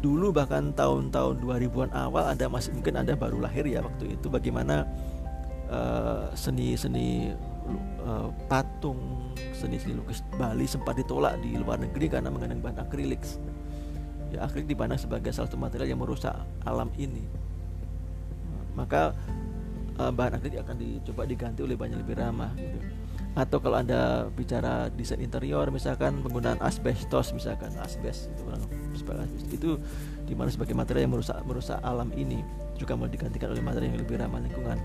[0.00, 4.88] Dulu bahkan tahun-tahun 2000-an awal ada masih mungkin ada baru lahir ya waktu itu bagaimana
[6.36, 7.32] seni-seni
[8.04, 13.22] uh, patung seni-seni lukis Bali sempat ditolak di luar negeri karena mengandung bahan akrilik.
[14.32, 17.42] Ya akrilik dipandang sebagai salah satu material yang merusak alam ini
[18.74, 19.12] maka
[20.00, 22.78] uh, bahan akrilik akan dicoba diganti oleh bahan yang lebih ramah gitu.
[23.32, 29.12] atau kalau anda bicara desain interior misalkan penggunaan asbestos misalkan asbes itu
[29.52, 29.70] itu
[30.28, 32.44] di mana sebagai material yang merusak merusak alam ini
[32.76, 34.78] juga mau digantikan oleh material yang lebih ramah lingkungan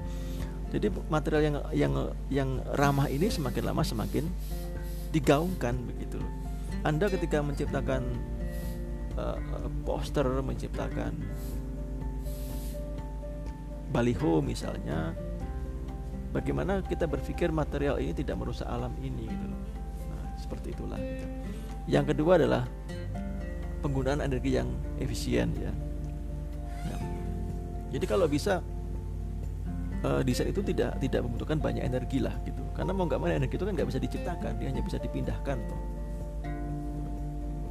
[0.67, 1.93] jadi material yang yang
[2.27, 4.27] yang ramah ini semakin lama semakin
[5.15, 6.19] digaungkan begitu
[6.83, 8.03] Anda ketika menciptakan
[9.15, 9.39] uh,
[9.87, 11.15] poster menciptakan
[13.87, 15.15] baliho misalnya
[16.35, 19.61] bagaimana kita berpikir material ini tidak merusak alam ini gitu loh
[20.11, 21.25] nah seperti itulah gitu.
[21.87, 22.67] yang kedua adalah
[23.79, 24.67] penggunaan energi yang
[24.99, 25.71] efisien ya,
[26.83, 26.97] ya.
[27.95, 28.59] jadi kalau bisa
[30.05, 33.55] uh, desain itu tidak tidak membutuhkan banyak energi lah gitu karena mau nggak mau energi
[33.57, 35.79] itu kan nggak bisa diciptakan dia hanya bisa dipindahkan tuh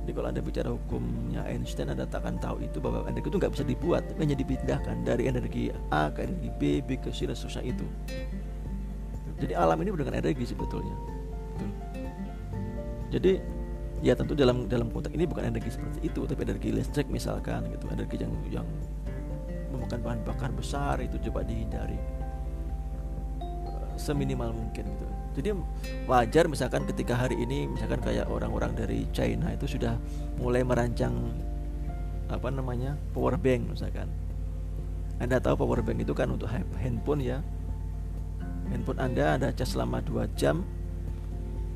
[0.07, 3.67] jadi kalau anda bicara hukumnya Einstein anda akan tahu itu bahwa energi itu nggak bisa
[3.67, 7.83] dibuat, hanya dipindahkan dari energi A ke energi B, B ke C dan seterusnya itu.
[9.43, 10.95] Jadi alam ini dengan energi sebetulnya.
[13.11, 13.43] Jadi
[13.99, 17.91] ya tentu dalam dalam konteks ini bukan energi seperti itu, tapi energi listrik misalkan gitu,
[17.91, 18.31] energi yang
[18.63, 18.67] yang
[19.75, 21.99] memakan bahan bakar besar itu coba dihindari
[23.97, 25.07] seminimal mungkin gitu.
[25.37, 25.49] Jadi
[26.09, 30.01] wajar misalkan ketika hari ini misalkan kayak orang-orang dari China itu sudah
[30.41, 31.13] mulai merancang
[32.33, 34.09] apa namanya power bank misalkan.
[35.21, 37.45] Anda tahu power bank itu kan untuk handphone ya.
[38.73, 40.65] Handphone anda ada cas selama 2 jam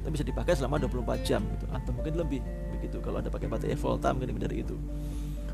[0.01, 2.41] tapi bisa dipakai selama 24 jam gitu atau mungkin lebih
[2.73, 2.97] begitu.
[3.05, 4.77] Kalau anda pakai baterai volta mungkin lebih dari itu.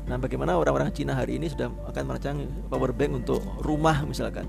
[0.07, 4.47] Nah bagaimana orang-orang Cina hari ini sudah akan merancang power bank untuk rumah misalkan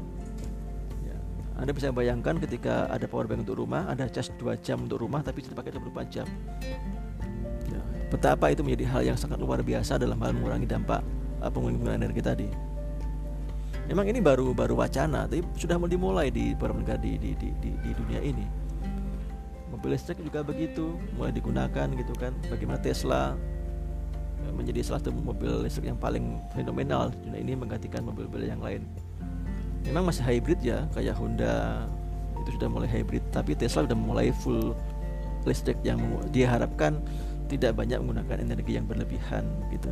[1.59, 5.27] anda bisa bayangkan ketika ada power bank untuk rumah, ada cas 2 jam untuk rumah
[5.27, 6.27] tapi sudah pakai 24 jam.
[7.67, 7.83] Ya,
[8.15, 11.03] betapa itu menjadi hal yang sangat luar biasa dalam hal mengurangi dampak
[11.43, 12.49] uh, penggunaan energi tadi.
[13.91, 17.75] Memang ini baru baru wacana, tapi sudah dimulai di beberapa negara di, di, di, di,
[17.75, 18.47] di dunia ini.
[19.75, 22.39] Mobil listrik juga begitu, mulai digunakan gitu kan.
[22.47, 23.35] Bagaimana Tesla
[24.47, 28.87] ya, menjadi salah satu mobil listrik yang paling fenomenal dunia ini menggantikan mobil-mobil yang lain.
[29.89, 31.89] Memang masih hybrid ya, kayak Honda
[32.45, 34.77] itu sudah mulai hybrid, tapi Tesla sudah mulai full
[35.49, 35.97] listrik yang
[36.29, 37.01] diharapkan
[37.49, 39.89] tidak banyak menggunakan energi yang berlebihan gitu.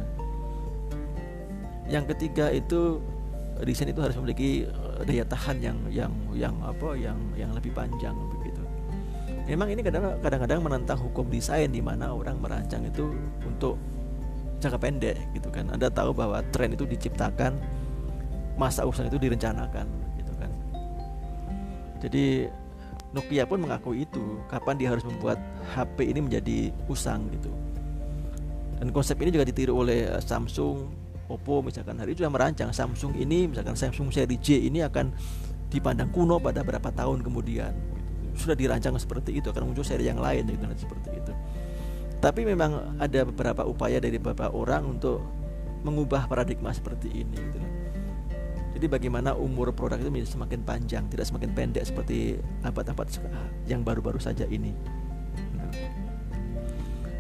[1.89, 3.01] Yang ketiga itu
[3.65, 8.13] desain itu harus memiliki eh, daya tahan yang yang yang apa yang yang lebih panjang
[8.37, 8.61] begitu.
[9.49, 13.15] Memang ini kadang-kadang menentang hukum desain di mana orang merancang itu
[13.47, 13.79] untuk
[14.59, 15.71] jangka pendek gitu kan.
[15.71, 17.55] Anda tahu bahwa tren itu diciptakan
[18.57, 19.87] masa usaha itu direncanakan
[20.21, 20.51] gitu kan.
[22.01, 22.25] Jadi
[23.13, 25.41] Nokia pun mengakui itu kapan dia harus membuat
[25.73, 26.59] HP ini menjadi
[26.91, 27.49] usang gitu.
[28.77, 33.19] Dan konsep ini juga ditiru oleh eh, Samsung, Oppo misalkan hari itu sudah merancang Samsung
[33.19, 35.11] ini misalkan Samsung seri J ini akan
[35.67, 37.75] dipandang kuno pada berapa tahun kemudian
[38.39, 41.33] sudah dirancang seperti itu akan muncul seri yang lain gitu seperti itu
[42.23, 45.19] tapi memang ada beberapa upaya dari beberapa orang untuk
[45.83, 47.59] mengubah paradigma seperti ini gitu
[48.77, 53.09] jadi bagaimana umur produk itu menjadi semakin panjang tidak semakin pendek seperti abad-abad
[53.65, 54.77] yang baru-baru saja ini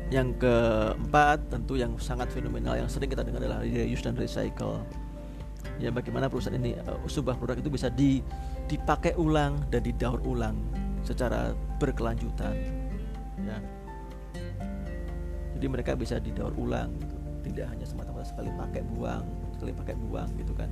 [0.06, 4.86] yang keempat tentu yang sangat fenomenal yang sering kita dengar adalah reuse dan recycle.
[5.82, 8.22] Ya bagaimana perusahaan ini uh, sebuah produk itu bisa di,
[8.70, 10.54] dipakai ulang dan didaur ulang
[11.02, 12.54] secara berkelanjutan.
[13.42, 13.58] Ya.
[15.58, 17.16] Jadi mereka bisa didaur ulang gitu.
[17.50, 19.26] Tidak hanya semata-mata sekali pakai buang,
[19.58, 20.70] sekali pakai buang gitu kan.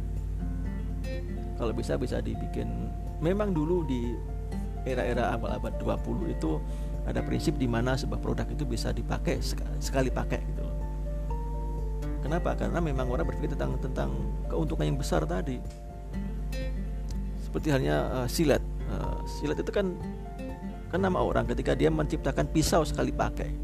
[1.55, 2.91] Kalau bisa bisa dibikin
[3.23, 4.13] memang dulu di
[4.85, 6.61] era-era awal abad 20 itu
[7.05, 9.41] ada prinsip di mana sebuah produk itu bisa dipakai
[9.81, 10.77] sekali pakai gitu loh.
[12.25, 12.57] Kenapa?
[12.57, 14.11] Karena memang orang berpikir tentang tentang
[14.49, 15.61] keuntungan yang besar tadi.
[17.45, 18.65] Seperti halnya uh, silat.
[18.89, 19.93] Uh, silat itu kan
[20.89, 23.64] kan nama orang ketika dia menciptakan pisau sekali pakai.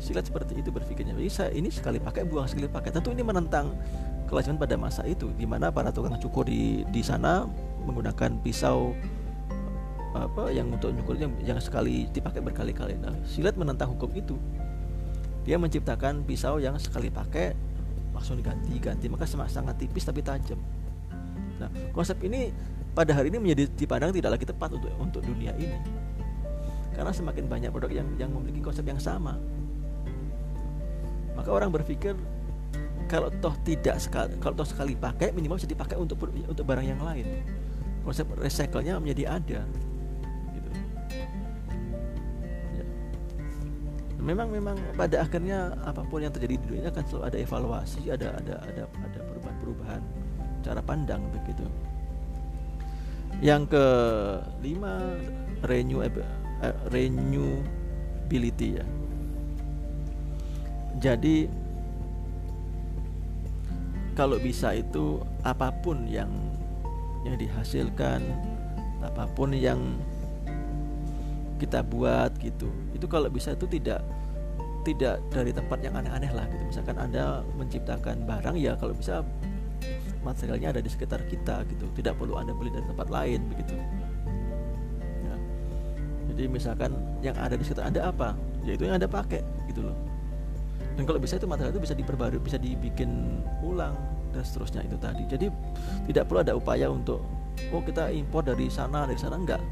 [0.00, 1.12] Silat seperti itu berpikirnya.
[1.28, 2.90] Saya ini sekali pakai buang sekali pakai.
[2.90, 3.76] Tentu ini menentang
[4.26, 7.44] kelajuan pada masa itu di mana para tukang cukur di di sana
[7.84, 8.96] menggunakan pisau
[10.10, 11.30] apa yang untuk nyukur yang,
[11.62, 12.98] sekali dipakai berkali-kali.
[12.98, 14.34] Nah, silat menentang hukum itu.
[15.46, 17.54] Dia menciptakan pisau yang sekali pakai
[18.10, 20.58] langsung diganti-ganti, maka sangat tipis tapi tajam.
[21.62, 22.50] Nah, konsep ini
[22.90, 25.78] pada hari ini menjadi dipandang tidak lagi tepat untuk untuk dunia ini.
[26.90, 29.38] Karena semakin banyak produk yang yang memiliki konsep yang sama.
[31.40, 32.12] Maka orang berpikir
[33.08, 37.00] kalau toh tidak sekali kalau toh sekali pakai minimal bisa dipakai untuk untuk barang yang
[37.00, 37.24] lain.
[38.04, 39.60] Konsep recycle-nya menjadi ada.
[44.20, 48.28] memang memang pada akhirnya apa pun yang terjadi di dunia akan selalu ada evaluasi ada
[48.36, 50.00] ada ada ada perubahan-perubahan
[50.60, 51.64] cara pandang begitu
[53.40, 55.16] yang kelima
[55.64, 58.84] renew uh, renewability ya
[60.98, 61.46] jadi
[64.18, 66.28] kalau bisa itu apa pun yang
[67.22, 68.20] yang dihasilkan
[69.00, 69.80] apa pun yang
[71.60, 72.68] kita buat gitu.
[72.96, 74.04] Itu kalau bisa itu tidak
[74.80, 76.62] tidak dari tempat yang aneh-aneh lah gitu.
[76.68, 79.20] Misalkan anda menciptakan barang ya kalau bisa
[80.24, 81.86] materialnya ada di sekitar kita gitu.
[81.96, 83.76] Tidak perlu anda beli dari tempat lain begitu.
[85.24, 85.36] Ya.
[86.32, 88.32] jadi misalkan yang ada di sekitar anda apa?
[88.64, 90.09] Ya itu yang anda pakai gitu loh
[91.00, 93.96] dan kalau bisa itu material itu bisa diperbarui bisa dibikin ulang
[94.36, 95.48] dan seterusnya itu tadi jadi
[96.12, 97.24] tidak perlu ada upaya untuk
[97.72, 99.64] oh kita impor dari sana dari sana enggak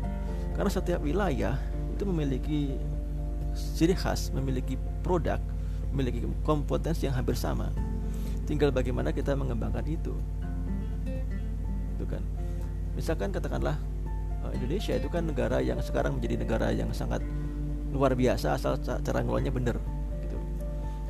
[0.57, 1.55] karena setiap wilayah
[1.95, 2.61] itu memiliki
[3.55, 5.39] ciri khas, memiliki produk,
[5.91, 7.71] memiliki kompetensi yang hampir sama.
[8.47, 10.15] Tinggal bagaimana kita mengembangkan itu.
[11.99, 12.23] Itu kan.
[12.95, 13.77] Misalkan katakanlah
[14.47, 17.23] eh, Indonesia itu kan negara yang sekarang menjadi negara yang sangat
[17.91, 19.77] luar biasa asal cara ngelolanya benar.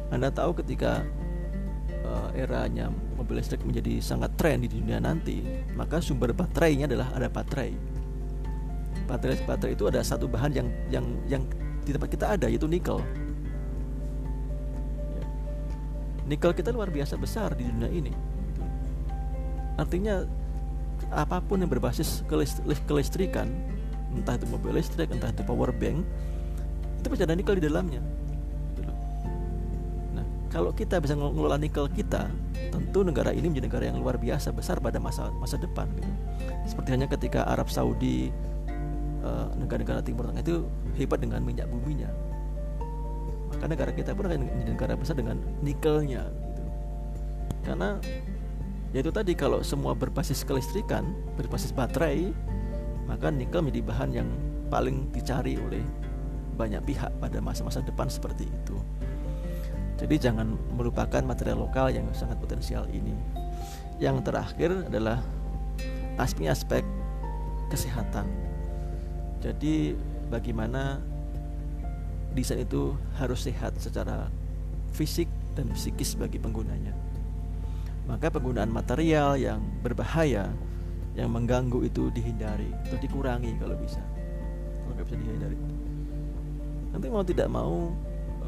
[0.08, 1.04] Anda tahu ketika
[2.04, 5.44] uh, eranya mobil listrik menjadi sangat tren di dunia nanti,
[5.76, 7.72] maka sumber baterainya adalah ada baterai.
[9.04, 11.42] Baterai baterai itu ada satu bahan yang yang yang
[11.84, 13.00] di tempat kita ada yaitu nikel.
[15.16, 15.24] Ya.
[16.28, 18.12] nikel kita luar biasa besar di dunia ini.
[19.76, 20.24] Artinya
[21.12, 22.26] apa pun yang berbasis
[22.84, 23.48] kelistrikan
[24.12, 26.04] entah itu mobil listrik entah itu power bank
[27.00, 28.02] itu pasti ada nikel di dalamnya
[30.48, 32.28] kalau kita bisa mengelola nikel kita
[32.72, 36.12] tentu negara ini menjadi negara yang luar biasa besar pada masa masa depan gitu
[36.68, 38.32] seperti hanya ketika Arab Saudi
[39.18, 40.62] Eh, negara-negara Timur Tengah itu
[40.94, 42.06] hebat dengan minyak buminya.
[43.48, 46.62] maka negara kita pun akan menjadi negara besar dengan nikelnya gitu.
[47.64, 47.96] karena
[48.92, 52.30] yaitu tadi kalau semua berbasis kelistrikan berbasis baterai
[53.08, 54.28] maka nikel menjadi bahan yang
[54.68, 55.80] paling dicari oleh
[56.60, 58.76] banyak pihak pada masa-masa depan seperti itu
[59.98, 63.12] jadi jangan melupakan material lokal yang sangat potensial ini
[63.98, 65.18] yang terakhir adalah
[66.16, 66.86] aspek-aspek
[67.68, 68.26] kesehatan
[69.38, 69.94] jadi
[70.30, 70.98] bagaimana
[72.34, 74.30] desain itu harus sehat secara
[74.92, 75.26] fisik
[75.58, 76.94] dan psikis bagi penggunanya.
[78.06, 80.48] Maka penggunaan material yang berbahaya
[81.18, 84.00] yang mengganggu itu dihindari atau dikurangi kalau bisa.
[84.84, 85.58] Kalau nggak bisa dihindari.
[86.94, 87.92] Nanti mau tidak mau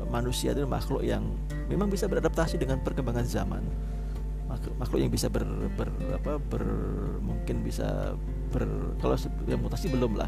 [0.09, 1.27] manusia itu makhluk yang
[1.69, 3.63] memang bisa beradaptasi dengan perkembangan zaman.
[4.51, 5.47] Makhluk, yang bisa ber,
[5.79, 6.65] ber apa ber
[7.23, 8.19] mungkin bisa
[8.51, 8.67] ber
[8.99, 9.15] kalau
[9.47, 10.27] yang mutasi belum lah.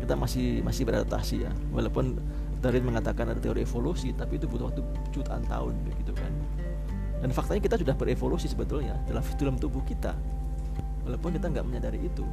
[0.00, 1.52] Kita masih masih beradaptasi ya.
[1.74, 2.16] Walaupun
[2.58, 6.32] Darwin mengatakan ada teori evolusi tapi itu butuh waktu jutaan tahun begitu kan.
[7.20, 10.16] Dan faktanya kita sudah berevolusi sebetulnya dalam dalam tubuh kita.
[11.04, 12.24] Walaupun kita nggak menyadari itu.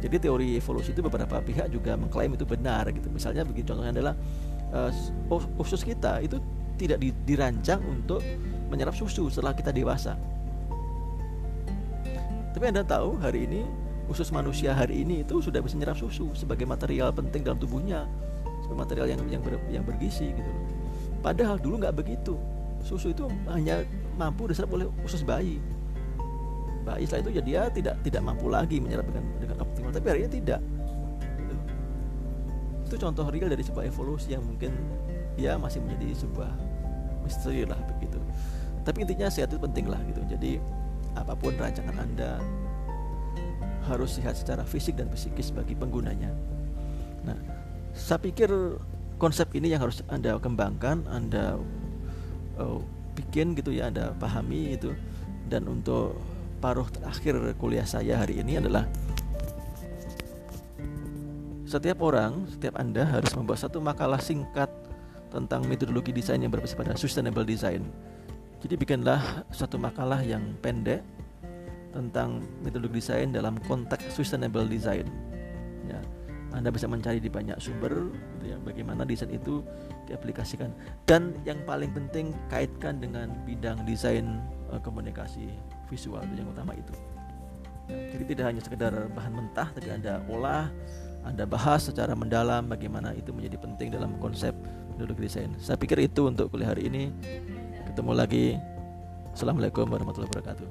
[0.00, 3.12] Jadi teori evolusi itu beberapa pihak juga mengklaim itu benar gitu.
[3.12, 4.14] Misalnya begini contohnya adalah
[4.72, 4.90] uh,
[5.60, 6.38] usus kita itu
[6.80, 8.24] tidak dirancang untuk
[8.72, 10.16] menyerap susu setelah kita dewasa
[12.56, 13.62] tapi anda tahu hari ini
[14.10, 18.10] usus manusia hari ini itu sudah bisa menyerap susu sebagai material penting dalam tubuhnya
[18.74, 20.50] material yang yang ber, yang bergizi gitu.
[21.20, 22.38] Padahal dulu nggak begitu.
[22.80, 23.84] Susu itu hanya
[24.16, 25.60] mampu diserap oleh usus bayi.
[26.86, 29.90] Bayi setelah itu ya dia tidak tidak mampu lagi menyerap dengan dengan optimal.
[29.92, 30.60] Tapi hari ini tidak.
[32.90, 34.74] Itu contoh real dari sebuah evolusi yang mungkin
[35.38, 36.50] ya masih menjadi sebuah
[37.22, 38.18] misteri lah begitu.
[38.82, 40.18] Tapi intinya sehat itu penting lah gitu.
[40.26, 40.58] Jadi
[41.14, 42.42] apa pun rancangan anda
[43.86, 46.34] harus sehat secara fisik dan psikis bagi penggunanya.
[47.22, 47.38] Nah,
[47.94, 48.50] saya pikir
[49.22, 51.62] konsep ini yang harus anda kembangkan anda
[52.58, 52.82] uh,
[53.14, 54.96] bikin gitu ya anda pahami itu
[55.46, 56.16] dan untuk
[56.58, 58.88] paruh terakhir kuliah saya hari ini adalah
[61.70, 64.66] setiap orang, setiap Anda harus membuat satu makalah singkat
[65.30, 67.86] tentang metodologi desain yang berbasis pada sustainable design.
[68.58, 71.06] Jadi bikinlah satu makalah yang pendek
[71.94, 75.06] tentang metodologi desain dalam konteks sustainable design.
[75.86, 76.02] Ya.
[76.50, 79.62] Anda bisa mencari di banyak sumber gitu ya bagaimana desain itu
[80.10, 80.74] diaplikasikan
[81.06, 84.42] dan yang paling penting kaitkan dengan bidang desain
[84.74, 85.46] uh, komunikasi
[85.86, 86.90] visual itu yang utama itu.
[87.86, 90.74] Ya, jadi tidak hanya sekedar bahan mentah tapi Anda olah,
[91.20, 94.56] Anda bahas secara mendalam bagaimana itu menjadi penting dalam konsep
[94.96, 95.52] metodologi desain.
[95.60, 97.12] Saya pikir itu untuk kuliah hari ini.
[97.92, 98.56] Ketemu lagi.
[99.36, 100.68] Assalamualaikum warahmatullahi wabarakatuh.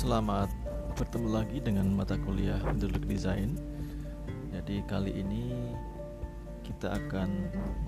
[0.00, 0.48] Selamat
[0.96, 3.54] bertemu lagi dengan mata kuliah Metodologi Design.
[4.50, 5.76] Jadi kali ini
[6.70, 7.28] kita akan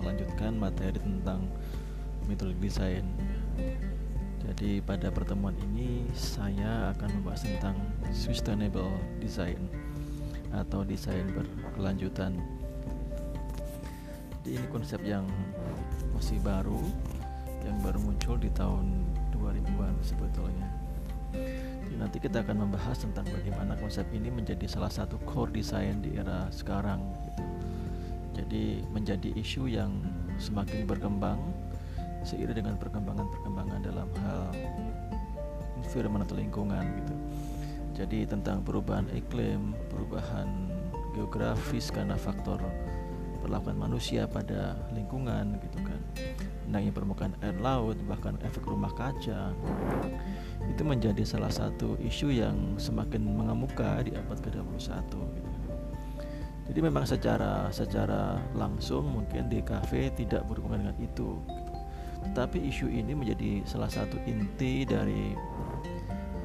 [0.03, 1.47] melanjutkan materi tentang
[2.27, 3.05] metodologi desain.
[4.43, 7.79] Jadi pada pertemuan ini saya akan membahas tentang
[8.11, 8.91] sustainable
[9.23, 9.71] design
[10.51, 12.35] atau desain berkelanjutan.
[14.43, 15.23] Jadi ini konsep yang
[16.11, 16.83] masih baru
[17.63, 20.67] yang baru muncul di tahun 2000-an sebetulnya
[22.03, 26.51] nanti kita akan membahas tentang bagaimana konsep ini menjadi salah satu core design di era
[26.51, 26.99] sekarang
[27.31, 27.52] gitu.
[28.33, 29.93] Jadi menjadi isu yang
[30.41, 31.37] semakin berkembang
[32.25, 34.43] seiring dengan perkembangan-perkembangan dalam hal
[35.77, 37.15] environment atau lingkungan gitu.
[37.93, 40.49] Jadi tentang perubahan iklim perubahan
[41.13, 42.57] geografis karena faktor
[43.43, 45.99] perlakuan manusia pada lingkungan gitu kan.
[46.71, 49.51] Naiknya permukaan air laut bahkan efek rumah kaca.
[50.63, 55.52] Itu menjadi salah satu isu yang semakin mengemuka di abad ke-21 gitu.
[56.63, 61.35] Jadi memang secara secara langsung mungkin kafe tidak berhubungan dengan itu.
[62.31, 65.35] Tetapi isu ini menjadi salah satu inti dari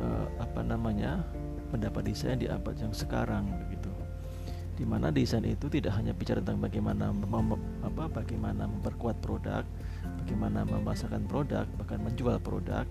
[0.03, 1.23] uh, apa namanya
[1.71, 3.93] pendapat desain di abad yang sekarang begitu.
[4.75, 7.55] Di mana desain itu tidak hanya bicara tentang bagaimana mem,
[7.87, 9.63] apa bagaimana memperkuat produk,
[10.23, 12.87] bagaimana memasarkan produk, bahkan menjual produk,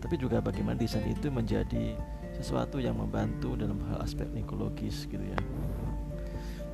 [0.00, 1.96] tapi juga bagaimana desain itu menjadi
[2.36, 5.40] sesuatu yang membantu dalam hal aspek ekologis gitu ya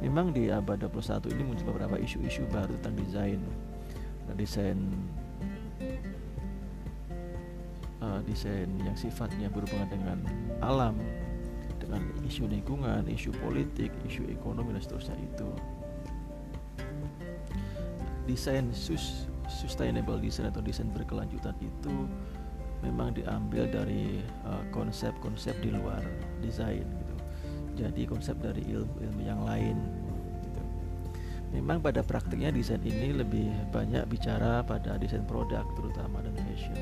[0.03, 3.40] memang di abad 21 ini muncul beberapa isu-isu baru tentang desain
[4.34, 4.78] desain
[8.03, 10.18] uh, desain yang sifatnya berhubungan dengan
[10.59, 10.98] alam
[11.78, 15.50] dengan isu lingkungan, isu politik, isu ekonomi dan seterusnya itu
[18.24, 22.07] desain sus sustainable design atau desain berkelanjutan itu
[22.80, 26.03] memang diambil dari uh, konsep-konsep uh, di luar
[26.42, 26.86] desain.
[27.73, 29.77] Jadi konsep dari ilmu-ilmu yang lain
[30.45, 30.62] gitu.
[31.57, 36.77] Memang pada praktiknya desain ini lebih banyak bicara pada desain produk terutama dan fashion.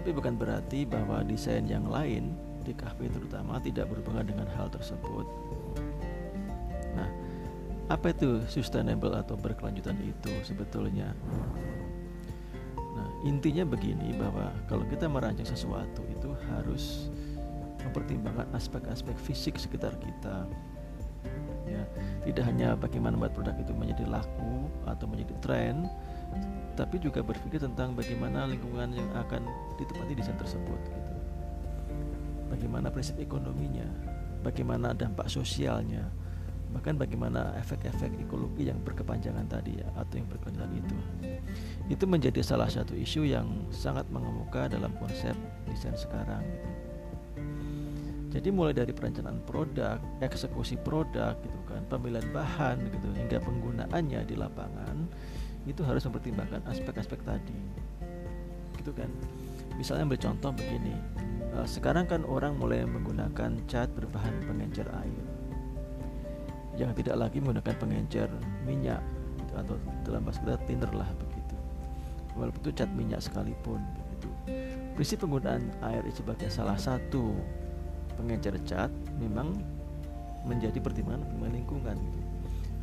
[0.00, 2.32] Tapi bukan berarti bahwa desain yang lain
[2.64, 5.28] di kafe terutama tidak berhubungan dengan hal tersebut.
[6.96, 7.08] Nah,
[7.92, 11.12] apa itu sustainable atau berkelanjutan itu sebetulnya?
[12.76, 17.09] Nah, intinya begini bahwa kalau kita merancang sesuatu itu harus
[17.86, 20.48] mempertimbangkan aspek-aspek fisik sekitar kita.
[21.70, 21.86] Ya,
[22.26, 25.86] tidak hanya bagaimana membuat produk itu menjadi laku atau menjadi tren,
[26.74, 29.46] tapi juga berpikir tentang bagaimana lingkungan yang akan
[29.78, 31.14] ditempati desain tersebut gitu.
[32.50, 33.86] Bagaimana prinsip ekonominya,
[34.42, 36.10] bagaimana dampak sosialnya,
[36.70, 40.96] bahkan bagaimana efek-efek ekologi yang berkepanjangan tadi ya atau yang berkelanjutan itu
[41.90, 45.34] itu menjadi salah satu isu yang sangat mengemuka dalam konsep
[45.66, 46.69] desain sekarang gitu.
[48.30, 54.34] Jadi mulai dari perencanaan produk eksekusi produk gitu kan pemilihan bahan gitu hingga penggunaannya di
[54.38, 55.10] lapangan
[55.68, 57.58] itu harus mempertimbangkan aspek-aspek tadi.
[58.80, 59.10] Gitu kan.
[59.76, 60.94] Misalnya ambil contoh begini
[61.56, 65.26] eh, sekarang kan orang mulai menggunakan cat berbahan pengencer air.
[66.80, 68.28] Yang tidak lagi menggunakan pengencer
[68.64, 69.04] minyak
[69.36, 69.74] gitu, atau
[70.06, 71.56] dalam bahasa kita thinner lah begitu.
[72.38, 74.30] Walaupun itu cat minyak sekalipun begitu.
[74.96, 77.36] Prinsip penggunaan air sebagai salah satu
[78.20, 79.56] pengencer cat memang
[80.44, 82.20] menjadi pertimbangan pertimbangan lingkungan gitu.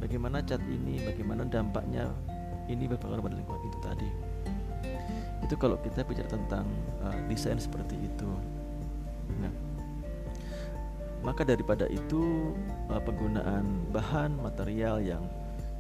[0.02, 2.10] bagaimana cat ini bagaimana dampaknya
[2.66, 4.10] ini berpengaruh pada lingkungan itu tadi
[5.46, 6.66] itu kalau kita bicara tentang
[7.06, 8.30] uh, desain seperti itu
[9.38, 9.54] nah
[11.22, 12.54] maka daripada itu
[12.90, 15.24] uh, penggunaan bahan material yang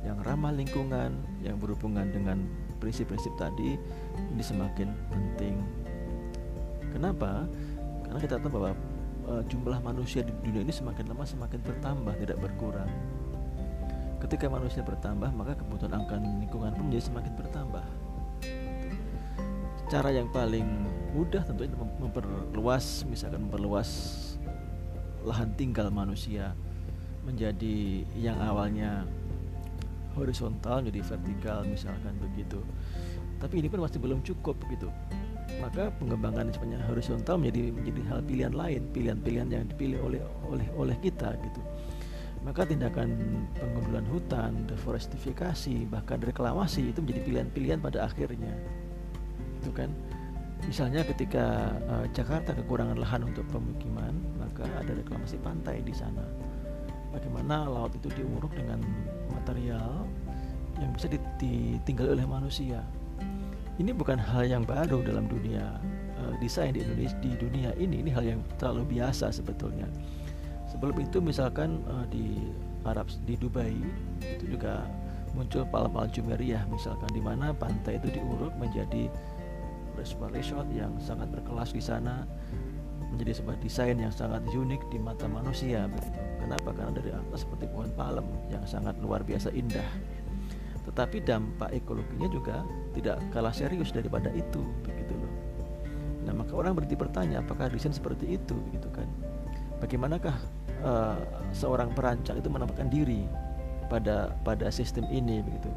[0.05, 2.45] yang ramah lingkungan yang berhubungan dengan
[2.77, 3.75] prinsip-prinsip tadi
[4.33, 5.57] ini semakin penting.
[6.93, 7.45] Kenapa?
[8.05, 8.71] Karena kita tahu bahwa
[9.27, 12.89] uh, jumlah manusia di dunia ini semakin lama semakin bertambah tidak berkurang.
[14.17, 17.85] Ketika manusia bertambah maka kebutuhan akan lingkungan pun menjadi semakin bertambah.
[19.87, 20.67] Cara yang paling
[21.15, 21.71] mudah tentunya
[22.01, 23.89] memperluas misalkan memperluas
[25.23, 26.51] lahan tinggal manusia
[27.23, 29.03] menjadi yang awalnya
[30.15, 32.59] horizontal menjadi vertikal misalkan begitu
[33.37, 34.89] tapi ini pun masih belum cukup gitu
[35.57, 40.95] maka pengembangan sepanjang horizontal menjadi menjadi hal pilihan lain pilihan-pilihan yang dipilih oleh oleh oleh
[41.01, 41.61] kita gitu
[42.45, 43.17] maka tindakan
[43.57, 48.53] pengundulan hutan deforestifikasi bahkan reklamasi itu menjadi pilihan-pilihan pada akhirnya
[49.59, 49.89] itu kan
[50.65, 56.25] Misalnya ketika uh, Jakarta kekurangan lahan untuk pemukiman, maka ada reklamasi pantai di sana.
[57.13, 58.81] Bagaimana laut itu diuruk dengan
[59.29, 60.09] material
[60.81, 62.81] yang bisa ditinggali oleh manusia.
[63.77, 65.77] Ini bukan hal yang baru dalam dunia
[66.17, 68.01] uh, desain di Indonesia di dunia ini.
[68.01, 69.85] Ini hal yang terlalu biasa sebetulnya.
[70.65, 72.41] Sebelum itu misalkan uh, di
[72.85, 73.77] Arab di Dubai
[74.23, 74.89] itu juga
[75.37, 79.11] muncul Palam Al Jumeirah misalkan di mana pantai itu diuruk menjadi
[79.97, 82.25] sebuah resort yang sangat berkelas di sana
[83.09, 86.19] menjadi sebuah desain yang sangat unik di mata manusia begitu.
[86.43, 86.69] Kenapa?
[86.75, 89.85] Karena dari atas seperti pohon palem yang sangat luar biasa indah.
[90.97, 92.65] Tetapi dampak ekologinya juga
[92.97, 95.33] tidak kalah serius daripada itu begitu loh.
[96.25, 99.05] Nah, maka orang berarti bertanya apakah desain seperti itu gitu kan.
[99.77, 100.33] Bagaimanakah
[100.81, 101.21] uh,
[101.53, 103.29] seorang perancang itu menempatkan diri
[103.93, 105.69] pada pada sistem ini begitu.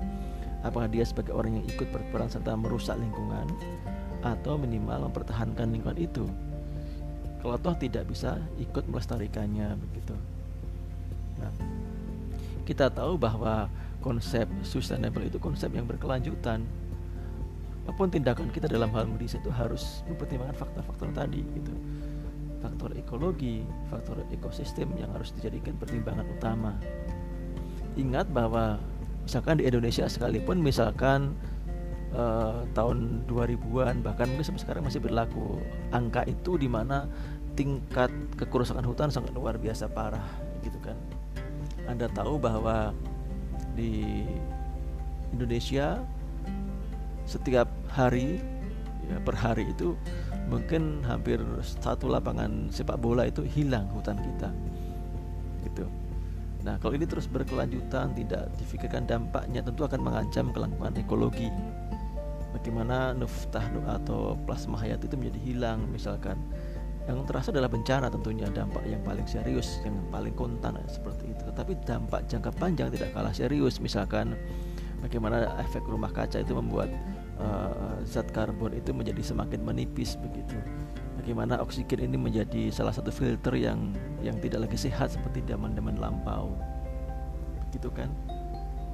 [0.64, 3.44] Apakah dia sebagai orang yang ikut berperan serta merusak lingkungan
[4.24, 6.24] atau minimal mempertahankan lingkungan itu
[7.40, 10.14] kalau toh tidak bisa ikut melestarikannya begitu
[11.40, 11.52] nah,
[12.68, 16.64] kita tahu bahwa konsep sustainable itu konsep yang berkelanjutan.
[17.84, 21.74] Apa pun tindakan kita dalam hal mendesain itu harus mempertimbangkan faktor-faktor tadi gitu.
[22.60, 26.72] Faktor ekologi faktor ekosistem yang harus dijadikan pertimbangan utama.
[27.96, 28.76] Ingat bahwa
[29.24, 31.34] misalkan di Indonesia sekalipun misalkan
[32.14, 35.58] uh, tahun 2000-an bahkan mungkin sampai sekarang masih berlaku
[35.90, 37.08] angka itu di mana
[37.58, 40.24] tingkat kerusakan hutan sangat luar biasa parah
[40.62, 40.96] gitu kan.
[41.90, 42.94] Anda tahu bahwa
[43.80, 44.28] di
[45.32, 46.04] Indonesia
[47.24, 48.36] setiap hari
[49.08, 49.96] ya per hari itu
[50.52, 54.52] mungkin hampir satu lapangan sepak bola itu hilang hutan kita
[55.64, 55.88] gitu.
[56.60, 61.48] Nah, kalau ini terus berkelanjutan, tidak difikirkan dampaknya, tentu akan mengancam kelangsungan ekologi.
[62.52, 66.36] Bagaimana nuftah atau plasma hayat itu menjadi hilang misalkan
[67.10, 71.42] yang terasa adalah bencana tentunya dampak yang paling serius yang paling kontan seperti itu.
[71.50, 74.38] Tetapi dampak jangka panjang tidak kalah serius misalkan
[75.02, 76.92] bagaimana efek rumah kaca itu membuat
[77.40, 80.56] uh, zat karbon itu menjadi semakin menipis begitu.
[81.20, 83.92] Bagaimana oksigen ini menjadi salah satu filter yang
[84.24, 86.56] yang tidak lagi sehat seperti zaman-zaman lampau.
[87.76, 88.08] Gitu kan?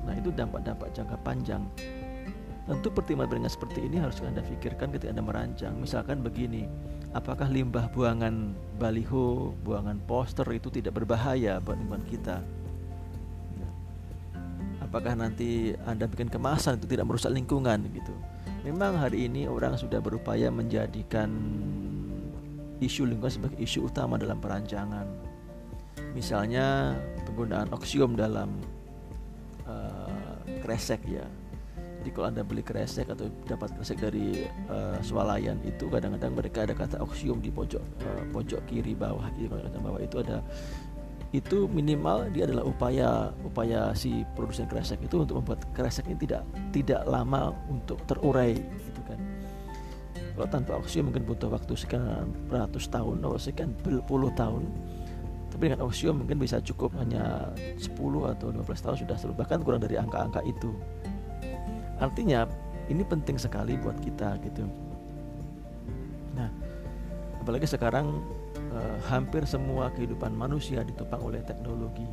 [0.03, 1.63] Nah itu dampak-dampak jangka panjang.
[2.67, 5.79] Tentu pertimbangan seperti ini harus anda pikirkan ketika anda merancang.
[5.79, 6.67] Misalkan begini
[7.15, 12.43] apakah limbah buangan baliho buangan poster itu tidak berbahaya buat lingkungan kita?
[13.61, 13.73] Nah,
[14.83, 18.15] apakah nanti anda bikin kemasan itu tidak merusak lingkungan gitu?
[18.67, 21.31] Memang hari ini orang sudah berupaya menjadikan
[22.83, 25.07] isu lingkungan sebagai isu utama dalam perancangan.
[26.13, 26.97] Misalnya
[27.29, 28.57] penggunaan oksium dalam
[30.63, 31.23] kresek ya
[32.07, 36.71] jadi kalau anda beli kresek atau dapat kresek dari uh, swalayan itu kadang-kadang mereka ada
[36.71, 40.39] kata oksium di pojok uh, pojok kiri bawah gitu kata bawah itu ada
[41.35, 46.47] itu minimal dia adalah upaya upaya si produsen kresek itu untuk membuat kresek ini tidak
[46.71, 49.19] tidak lama untuk terurai gitu kan.
[50.15, 54.63] Kalau tanpa oksium mungkin butuh waktu sekian ratus tahun atau sekian puluh tahun.
[55.51, 57.49] Tapi dengan osium mungkin bisa cukup hanya
[57.81, 57.97] 10
[58.29, 60.69] atau 15 tahun sudah seluruh bahkan kurang dari angka-angka itu
[61.97, 62.45] artinya
[62.87, 64.65] ini penting sekali buat kita gitu.
[66.37, 66.51] Nah
[67.43, 68.23] apalagi sekarang
[68.57, 72.07] eh, hampir semua kehidupan manusia ditopang oleh teknologi.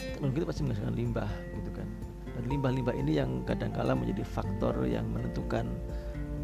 [0.00, 1.88] Teknologi itu pasti menghasilkan limbah gitu kan.
[2.36, 5.68] Dan limbah-limbah ini yang kadang-kala menjadi faktor yang menentukan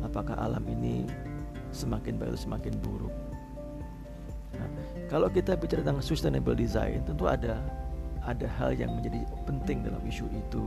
[0.04, 1.08] apakah alam ini
[1.72, 3.14] semakin baik atau semakin buruk.
[5.06, 7.62] Kalau kita bicara tentang sustainable design, tentu ada
[8.26, 10.64] ada hal yang menjadi penting dalam isu itu.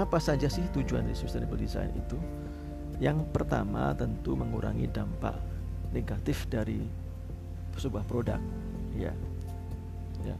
[0.00, 2.16] Apa saja sih tujuan dari sustainable design itu?
[2.96, 5.36] Yang pertama tentu mengurangi dampak
[5.92, 6.80] negatif dari
[7.76, 8.40] sebuah produk,
[8.96, 9.12] ya.
[10.24, 10.36] Ya.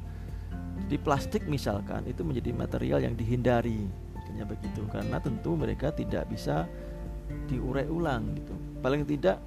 [0.88, 3.84] Di plastik misalkan itu menjadi material yang dihindari,
[4.24, 6.64] kayaknya begitu, karena tentu mereka tidak bisa
[7.48, 8.56] diurai ulang gitu.
[8.80, 9.44] Paling tidak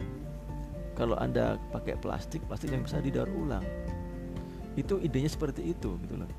[0.94, 3.66] kalau anda pakai plastik plastik yang bisa didaur ulang
[4.78, 6.30] itu idenya seperti itu gitu loh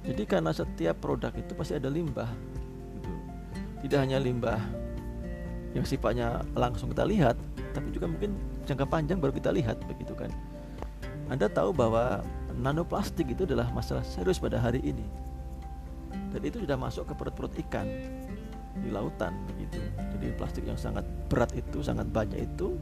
[0.00, 2.28] jadi karena setiap produk itu pasti ada limbah.
[3.84, 4.60] Tidak hanya limbah
[5.72, 7.38] yang sifatnya langsung kita lihat
[7.70, 8.34] tapi juga mungkin
[8.66, 10.30] jangka panjang baru kita lihat begitu kan?
[11.30, 12.26] Anda tahu bahwa
[12.58, 15.06] nanoplastik itu adalah masalah serius pada hari ini.
[16.34, 17.86] Dan itu sudah masuk ke perut-perut ikan
[18.82, 19.78] di lautan begitu.
[20.18, 22.74] Jadi plastik yang sangat berat itu sangat banyak itu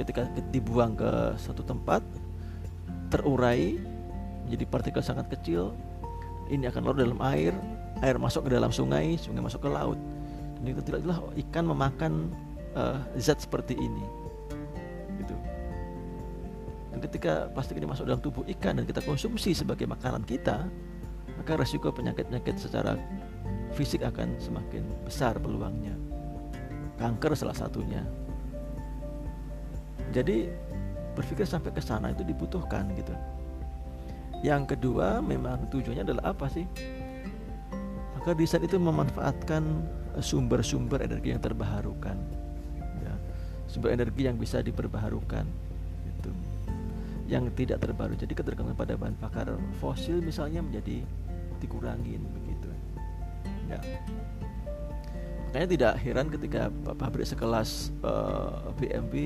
[0.00, 2.00] ketika dibuang ke satu tempat
[3.12, 3.76] terurai
[4.46, 5.76] menjadi partikel sangat kecil
[6.48, 7.52] ini akan larut dalam air
[8.02, 9.98] air masuk ke dalam sungai sungai masuk ke laut.
[10.58, 12.12] Dan itu tidaklah ikan memakan
[12.74, 14.04] uh, zat seperti ini.
[15.22, 15.34] Gitu.
[16.94, 20.66] Dan ketika plastik ini masuk dalam tubuh ikan dan kita konsumsi sebagai makanan kita
[21.38, 22.98] maka resiko penyakit-penyakit secara
[23.72, 25.94] fisik akan semakin besar peluangnya.
[26.98, 28.02] Kanker salah satunya.
[30.10, 30.50] Jadi
[31.14, 33.14] berpikir sampai ke sana itu dibutuhkan gitu.
[34.42, 36.66] Yang kedua memang tujuannya adalah apa sih?
[38.28, 39.64] Maka itu memanfaatkan
[40.20, 42.12] sumber-sumber energi yang terbarukan.
[43.00, 43.16] Ya,
[43.64, 45.48] sumber energi yang bisa diperbaharukan
[46.04, 46.30] gitu.
[47.24, 48.12] Yang tidak terbaru.
[48.20, 51.00] Jadi ketergantungan pada bahan bakar fosil misalnya menjadi
[51.56, 52.68] dikurangin begitu.
[53.72, 53.80] Ya.
[55.48, 56.68] Makanya tidak heran ketika
[57.00, 59.16] pabrik sekelas uh, eh, BMW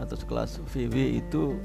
[0.00, 1.60] atau sekelas VW itu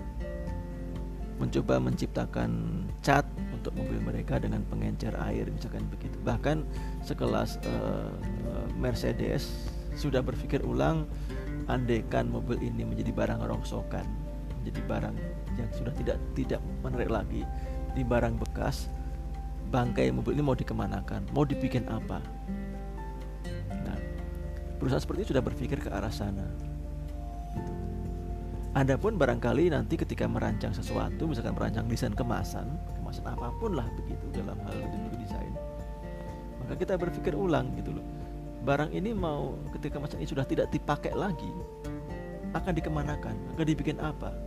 [1.40, 2.52] mencoba menciptakan
[3.00, 3.24] cat
[3.56, 6.20] untuk mobil mereka dengan pengencer air misalkan begitu.
[6.24, 6.68] Bahkan
[7.08, 8.12] sekelas uh,
[8.76, 11.08] Mercedes sudah berpikir ulang
[11.68, 14.04] andekan mobil ini menjadi barang rongsokan
[14.60, 15.16] menjadi barang
[15.56, 17.42] yang sudah tidak tidak menarik lagi
[17.96, 18.92] di barang bekas
[19.70, 22.20] bangkai mobil ini mau dikemanakan mau dibikin apa?
[23.86, 23.98] Nah
[24.80, 26.69] perusahaan seperti itu sudah berpikir ke arah sana
[28.78, 32.70] Adapun barangkali nanti ketika merancang sesuatu, misalkan merancang desain kemasan,
[33.02, 35.54] kemasan apa pun lah begitu dalam hal itu desain,
[36.62, 38.06] maka kita berpikir ulang gitu loh.
[38.62, 41.50] Barang ini mau ketika kemasan ini sudah tidak dipakai lagi,
[42.54, 44.38] akan dikemanakan, akan dibikin apa,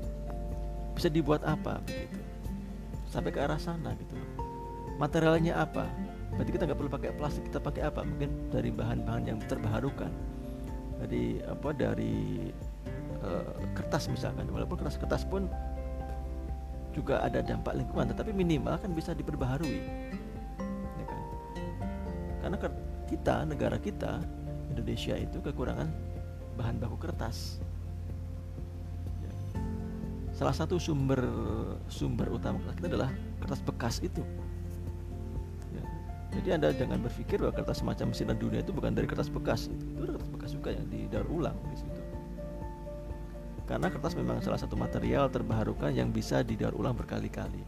[0.94, 2.22] bisa dibuat apa begitu,
[3.10, 4.30] sampai ke arah sana gitu loh.
[5.02, 5.90] Materialnya apa?
[6.38, 8.06] Berarti kita nggak perlu pakai plastik, kita pakai apa?
[8.06, 10.14] Mungkin dari bahan-bahan yang terbarukan,
[11.02, 11.74] dari apa?
[11.74, 12.46] Dari
[13.22, 15.46] uh, kertas misalkan walaupun kertas-kertas pun
[16.92, 19.80] juga ada dampak lingkungan tetapi minimal kan bisa diperbaharui
[21.00, 21.22] ya kan?
[22.44, 22.56] karena
[23.08, 24.20] kita negara kita
[24.68, 25.88] Indonesia itu kekurangan
[26.60, 27.64] bahan baku kertas
[29.24, 29.32] ya.
[30.36, 31.20] salah satu sumber
[31.88, 33.10] sumber utama kita adalah
[33.40, 34.20] kertas bekas itu
[35.72, 35.84] ya.
[36.32, 39.68] Jadi Anda jangan berpikir bahwa kertas semacam sinar dunia itu bukan dari kertas bekas.
[39.68, 42.01] Itu ada kertas bekas juga yang didaur ulang di situ.
[43.62, 47.62] Karena kertas memang salah satu material terbarukan yang bisa didaur ulang berkali-kali.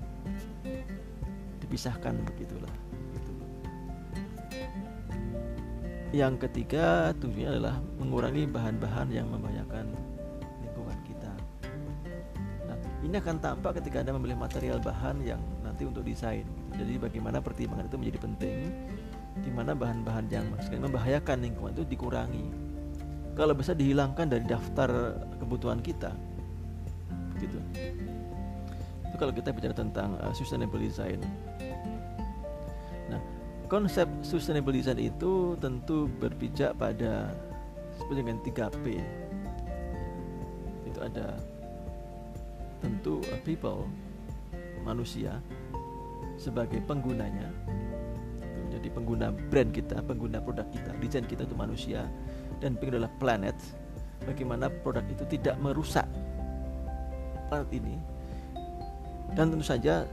[1.63, 2.75] Dipisahkan begitulah.
[3.15, 3.33] Gitu.
[6.15, 9.87] Yang ketiga tujuannya adalah mengurangi bahan-bahan yang membahayakan
[10.63, 11.33] lingkungan kita.
[12.67, 12.77] Nah,
[13.07, 16.47] ini akan tampak ketika Anda memilih material bahan yang nanti untuk desain.
[16.75, 18.59] Jadi bagaimana pertimbangan itu menjadi penting
[19.43, 20.47] di mana bahan-bahan yang
[20.79, 22.64] membahayakan lingkungan itu dikurangi.
[23.35, 26.15] Kalau bisa dihilangkan dari daftar kebutuhan kita.
[27.35, 27.59] Begitu.
[29.11, 31.19] Itu kalau kita bicara tentang uh, sustainable design.
[33.11, 33.19] Nah,
[33.67, 37.35] konsep sustainable design itu tentu berpijak pada
[37.99, 38.87] seperti dengan 3P.
[40.87, 41.35] Itu ada
[42.79, 43.91] tentu uh, people
[44.87, 45.43] manusia
[46.39, 47.51] sebagai penggunanya
[48.85, 52.05] jadi pengguna brand kita pengguna produk kita desain kita untuk manusia
[52.61, 53.57] dan pengen adalah planet
[54.25, 56.07] bagaimana produk itu tidak merusak
[57.49, 57.97] planet ini
[59.35, 60.07] dan tentu saja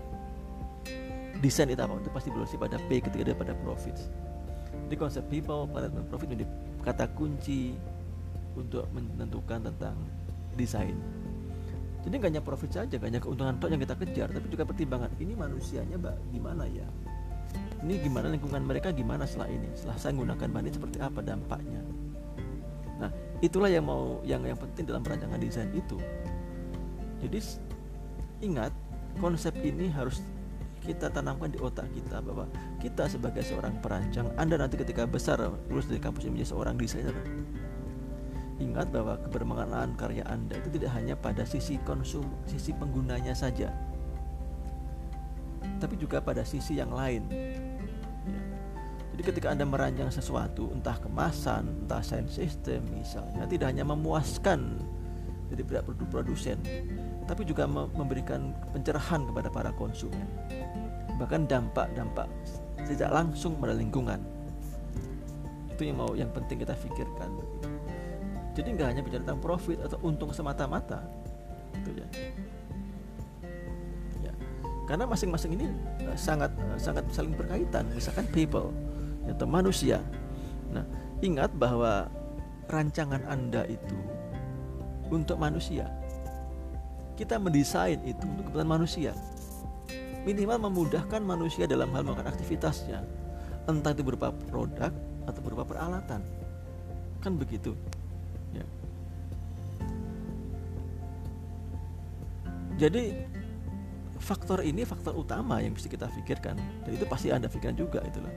[1.41, 3.97] desain itu apa itu pasti berorasi pada P ketika dia pada profit
[4.87, 6.47] di konsep people planet dan profit menjadi
[6.85, 7.77] kata kunci
[8.57, 9.95] untuk menentukan tentang
[10.59, 10.97] desain
[12.01, 15.11] jadi nggak hanya profit saja, nggak hanya keuntungan tok yang kita kejar, tapi juga pertimbangan
[15.21, 16.87] ini manusianya mbak gimana ya?
[17.85, 19.69] Ini gimana lingkungan mereka gimana setelah ini?
[19.77, 21.81] Setelah saya menggunakan bahan ini seperti apa dampaknya?
[23.41, 25.97] Itulah yang mau yang yang penting dalam perancangan desain itu.
[27.21, 27.41] Jadi
[28.45, 28.73] ingat
[29.17, 30.21] konsep ini harus
[30.81, 32.49] kita tanamkan di otak kita bahwa
[32.81, 35.37] kita sebagai seorang perancang, Anda nanti ketika besar
[35.69, 37.13] lulus dari kampus ini menjadi seorang desainer,
[38.61, 43.73] Ingat bahwa kebermanfaatan karya Anda itu tidak hanya pada sisi konsum, sisi penggunanya saja,
[45.81, 47.25] tapi juga pada sisi yang lain.
[49.11, 54.79] Jadi ketika Anda merancang sesuatu, entah kemasan, entah sound system misalnya, tidak hanya memuaskan
[55.51, 56.57] dari pihak produsen,
[57.27, 60.25] tapi juga memberikan pencerahan kepada para konsumen.
[61.19, 62.31] Bahkan dampak-dampak
[62.87, 64.23] tidak langsung pada lingkungan.
[65.75, 67.29] Itu yang mau yang penting kita pikirkan.
[68.55, 71.03] Jadi nggak hanya bicara tentang profit atau untung semata-mata,
[71.83, 72.07] gitu ya.
[74.91, 75.71] Karena masing-masing ini
[76.03, 77.87] uh, sangat uh, sangat saling berkaitan.
[77.95, 78.75] Misalkan people
[79.27, 80.01] atau manusia.
[80.71, 80.85] Nah,
[81.21, 82.09] ingat bahwa
[82.71, 83.97] rancangan Anda itu
[85.11, 85.89] untuk manusia.
[87.19, 89.11] Kita mendesain itu untuk kebutuhan manusia.
[90.25, 93.01] Minimal memudahkan manusia dalam hal melakukan aktivitasnya.
[93.69, 94.93] Entah itu berupa produk
[95.29, 96.21] atau berupa peralatan.
[97.21, 97.77] Kan begitu.
[102.81, 103.13] Jadi
[104.17, 108.33] faktor ini faktor utama yang mesti kita pikirkan dan itu pasti anda pikirkan juga itulah.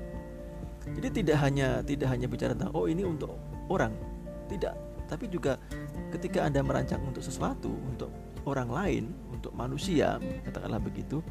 [0.85, 3.33] Jadi tidak hanya tidak hanya bicara tentang oh ini untuk
[3.73, 3.97] orang,
[4.53, 4.77] tidak,
[5.09, 5.57] tapi juga
[6.13, 8.13] ketika anda merancang untuk sesuatu untuk
[8.45, 11.25] orang lain, untuk manusia, katakanlah begitu,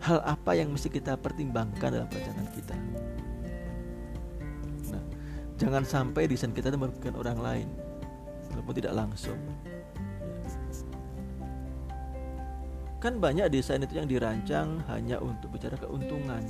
[0.00, 2.76] hal apa yang mesti kita pertimbangkan dalam perencanaan kita.
[4.88, 5.04] Nah,
[5.60, 7.68] jangan sampai desain kita merugikan orang lain,
[8.56, 9.36] walaupun tidak langsung.
[12.98, 16.42] Kan banyak desain itu yang dirancang hanya untuk bicara keuntungan.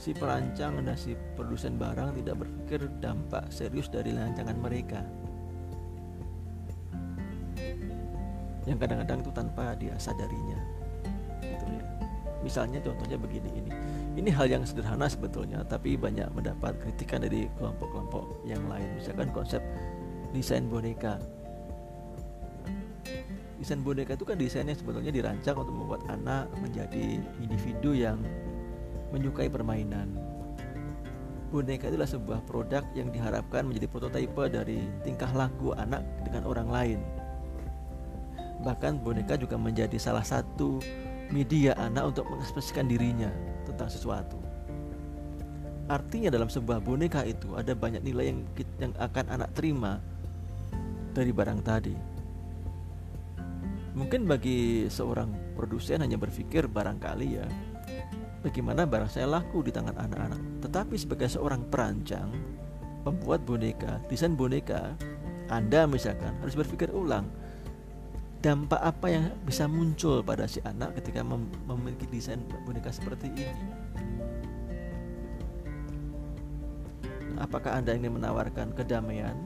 [0.00, 5.04] Si perancang dan si produsen barang tidak berpikir dampak serius dari rancangan mereka.
[8.64, 10.56] Yang kadang-kadang itu tanpa dia sadarinya.
[11.44, 11.84] Gitu ya.
[12.40, 13.72] Misalnya contohnya begini ini.
[14.16, 18.88] Ini hal yang sederhana sebetulnya, tapi banyak mendapat kritikan dari kelompok-kelompok yang lain.
[18.96, 19.60] Misalkan konsep
[20.32, 21.20] desain boneka
[23.60, 28.16] desain boneka itu kan desainnya sebetulnya dirancang untuk membuat anak menjadi individu yang
[29.10, 30.14] menyukai permainan.
[31.50, 37.00] Boneka itulah sebuah produk yang diharapkan menjadi prototipe dari tingkah laku anak dengan orang lain.
[38.62, 40.78] Bahkan boneka juga menjadi salah satu
[41.34, 43.34] media anak untuk mengekspresikan dirinya
[43.66, 44.38] tentang sesuatu.
[45.90, 48.40] Artinya dalam sebuah boneka itu ada banyak nilai yang
[48.78, 49.98] yang akan anak terima
[51.10, 52.10] dari barang tadi
[53.90, 57.46] Mungkin bagi seorang produsen hanya berpikir barangkali ya
[58.40, 60.40] bagaimana barang saya laku di tangan anak-anak.
[60.64, 62.32] Tetapi sebagai seorang perancang,
[63.04, 64.96] pembuat boneka, desain boneka,
[65.52, 67.28] Anda misalkan harus berpikir ulang
[68.40, 73.68] dampak apa yang bisa muncul pada si anak ketika mem memiliki desain boneka seperti ini.
[77.40, 79.36] Apakah Anda ingin menawarkan kedamaian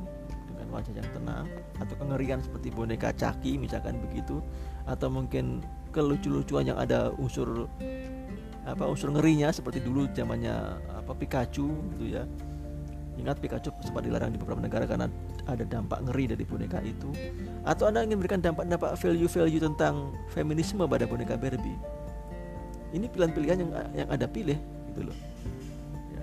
[0.75, 1.47] wajah yang tenang
[1.79, 4.43] atau kengerian seperti boneka caki misalkan begitu
[4.91, 5.63] atau mungkin
[5.95, 7.71] kelucu-lucuan yang ada unsur
[8.65, 12.25] apa unsur ngerinya seperti dulu zamannya apa Pikachu gitu ya.
[13.15, 15.07] Ingat Pikachu sempat dilarang di beberapa negara karena
[15.47, 17.13] ada dampak ngeri dari boneka itu.
[17.63, 21.79] Atau anda ingin memberikan dampak-dampak value-value tentang feminisme pada boneka Barbie?
[22.97, 24.59] Ini pilihan-pilihan yang yang ada pilih
[24.91, 25.19] gitu loh.
[26.11, 26.23] Ya.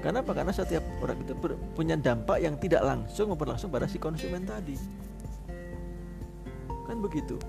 [0.00, 1.32] karena apa karena setiap orang itu
[1.74, 4.76] punya dampak yang tidak langsung maupun langsung pada si konsumen tadi.
[6.86, 7.40] Kan begitu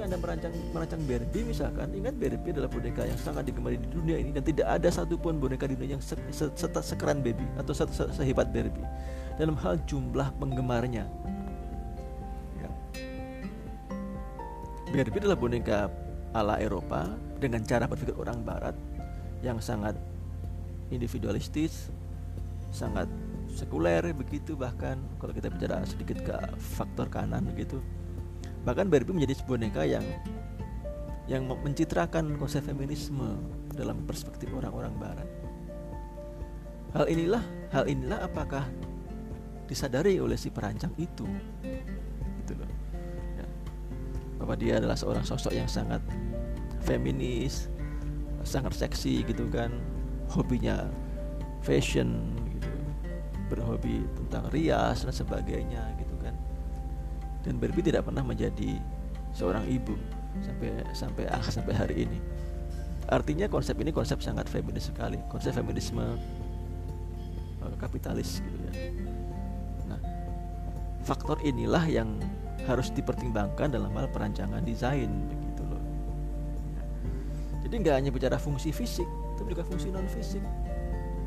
[0.00, 4.16] ketika anda merancang merancang Barbie misalkan ingat Barbie adalah boneka yang sangat digemari di dunia
[4.16, 7.76] ini dan tidak ada satupun boneka di dunia yang se se se sekeren Baby atau
[7.76, 8.88] se se sehebat Barbie
[9.36, 11.04] dalam hal jumlah penggemarnya
[12.56, 12.68] ya.
[14.88, 15.92] Barbie adalah boneka
[16.32, 18.76] ala Eropa dengan cara berpikir orang Barat
[19.44, 20.00] yang sangat
[20.88, 21.92] individualistis
[22.72, 23.04] sangat
[23.52, 27.84] sekuler begitu bahkan kalau kita bicara sedikit ke faktor kanan begitu
[28.64, 30.04] bahkan Barbie menjadi sebuah boneka yang
[31.30, 33.38] yang mencitrakan konsep feminisme
[33.72, 35.28] dalam perspektif orang-orang barat.
[36.90, 38.66] Hal inilah hal inilah apakah
[39.70, 41.22] disadari oleh si perancang itu?
[42.42, 42.70] Gitu loh.
[43.38, 43.46] Ya.
[44.42, 46.02] bahwa dia adalah seorang sosok yang sangat
[46.82, 47.70] feminis
[48.42, 49.70] sangat seksi gitu kan.
[50.30, 50.86] Hobinya
[51.62, 52.70] fashion gitu.
[53.50, 55.82] Berhobi tentang rias dan sebagainya
[57.44, 58.76] dan Barbie tidak pernah menjadi
[59.32, 59.96] seorang ibu
[60.44, 62.18] sampai sampai ah, sampai hari ini.
[63.10, 66.04] Artinya konsep ini konsep sangat feminis sekali, konsep feminisme
[67.58, 68.72] uh, kapitalis gitu ya.
[69.90, 70.00] Nah,
[71.02, 72.20] faktor inilah yang
[72.68, 75.82] harus dipertimbangkan dalam hal perancangan desain begitu loh.
[77.66, 79.08] Jadi nggak hanya bicara fungsi fisik,
[79.40, 80.44] tapi juga fungsi non fisik.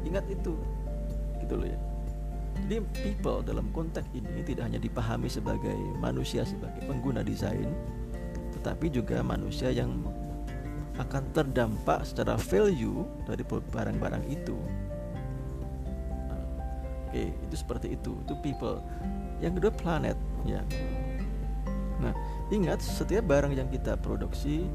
[0.08, 0.56] Ingat itu,
[1.44, 1.80] gitu loh ya.
[2.54, 7.68] Jadi people dalam konteks ini tidak hanya dipahami sebagai manusia sebagai pengguna desain,
[8.56, 10.06] tetapi juga manusia yang
[11.02, 14.56] akan terdampak secara value dari barang-barang itu.
[17.10, 18.14] Oke, itu seperti itu.
[18.26, 18.82] Itu people.
[19.42, 20.62] Yang kedua planet, ya.
[22.02, 22.14] Nah,
[22.54, 24.66] ingat setiap barang yang kita produksi,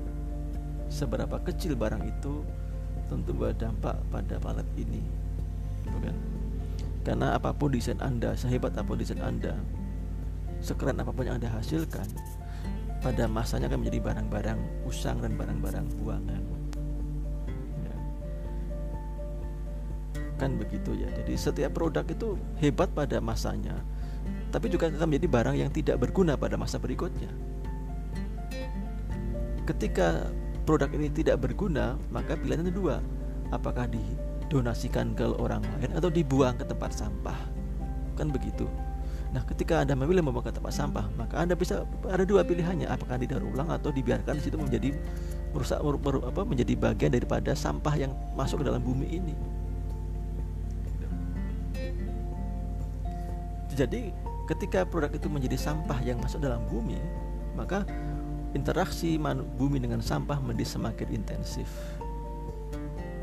[0.91, 2.43] seberapa kecil barang itu
[3.09, 5.01] tentu berdampak pada planet ini,
[5.89, 6.28] bukan?
[7.09, 9.57] Karena apa pun desain Anda, sehebat apa pun desain Anda,
[10.61, 12.05] sekeren apa pun yang Anda hasilkan,
[13.01, 16.43] pada masanya akan menjadi barang-barang usang dan barang-barang buangan.
[17.81, 17.97] Ya.
[20.37, 21.09] Kan begitu ya.
[21.17, 23.81] Jadi setiap produk itu hebat pada masanya,
[24.53, 27.33] tapi juga akan menjadi barang yang tidak berguna pada masa berikutnya.
[29.65, 30.29] Ketika
[30.69, 33.01] produk ini tidak berguna, maka pilihannya dua.
[33.49, 37.37] Apakah di donasikan ke orang lain atau dibuang ke tempat sampah.
[38.17, 38.67] Kan begitu.
[39.29, 42.89] Nah ketika anda memilih membuang ke tempat sampah maka anda bisa ada dua pilihannya.
[42.89, 44.97] Apakah didaur ulang atau dibiarkan di situ menjadi
[45.53, 49.35] merusak mer, mer, apa menjadi bagian daripada sampah yang masuk ke dalam bumi ini.
[53.77, 54.11] Jadi
[54.49, 56.99] ketika produk itu menjadi sampah yang masuk dalam bumi
[57.55, 57.85] maka
[58.57, 59.21] interaksi
[59.61, 61.69] bumi dengan sampah menjadi semakin intensif.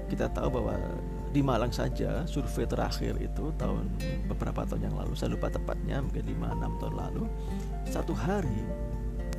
[0.05, 0.77] Kita tahu bahwa
[1.35, 3.91] di Malang saja survei terakhir itu tahun
[4.31, 7.23] beberapa tahun yang lalu saya lupa tepatnya mungkin 5-6 tahun lalu
[7.91, 8.63] satu hari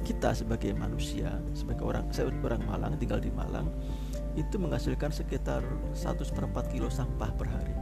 [0.05, 3.73] kita sebagai manusia sebagai orang saya orang Malang tinggal di Malang
[4.37, 5.65] itu menghasilkan sekitar
[5.97, 7.73] 1 seperempat kilo sampah per hari.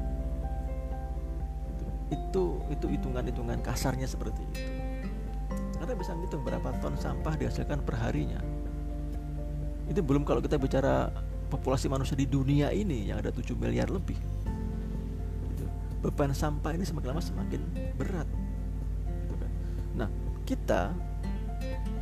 [2.15, 4.63] Itu itu hitungan-hitungan kasarnya seperti itu.
[5.83, 8.39] Karena bisa ngitung berapa ton sampah dihasilkan per harinya
[9.89, 11.13] itu belum kalau kita bicara
[11.55, 14.19] populasi manusia di dunia ini yang ada 7 miliar lebih.
[15.55, 15.65] Gitu.
[16.03, 17.61] beban sampah ini semakin lama semakin
[17.95, 18.29] berat.
[19.07, 19.51] Gitu kan.
[19.95, 20.09] nah
[20.43, 20.91] kita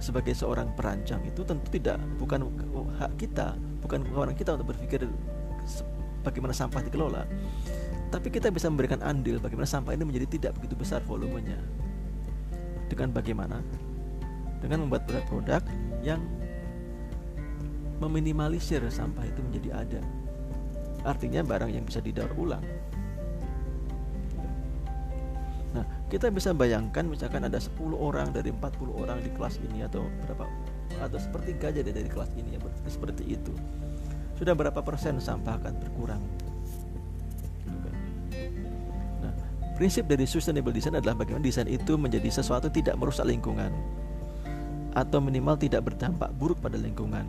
[0.02, 2.50] sebagai seorang perancang itu tentu tidak bukan
[2.98, 5.06] hak kita bukan kewenangan kita untuk berpikir
[6.22, 7.22] bagaimana sampah dikelola.
[8.12, 11.56] Tapi kita bisa memberikan andil bagaimana sampah ini menjadi tidak begitu besar volumenya.
[12.90, 13.58] Dengan bagaimana?
[14.60, 15.64] Dengan membuat produk-produk
[16.04, 16.20] yang
[18.02, 20.00] meminimalisir sampah itu menjadi ada.
[21.06, 22.62] Artinya barang yang bisa didaur ulang.
[25.72, 30.04] Nah, kita bisa bayangkan misalkan ada 10 orang dari 40 orang di kelas ini atau
[30.26, 30.44] berapa
[31.00, 33.54] atau sepertiga aja dari kelas ini ya seperti itu.
[34.36, 36.22] Sudah berapa persen sampah akan berkurang?
[39.24, 39.34] Nah,
[39.80, 43.72] prinsip dari sustainable design adalah bagaimana desain itu menjadi sesuatu tidak merusak lingkungan
[44.92, 47.24] atau minimal tidak berdampak buruk pada lingkungan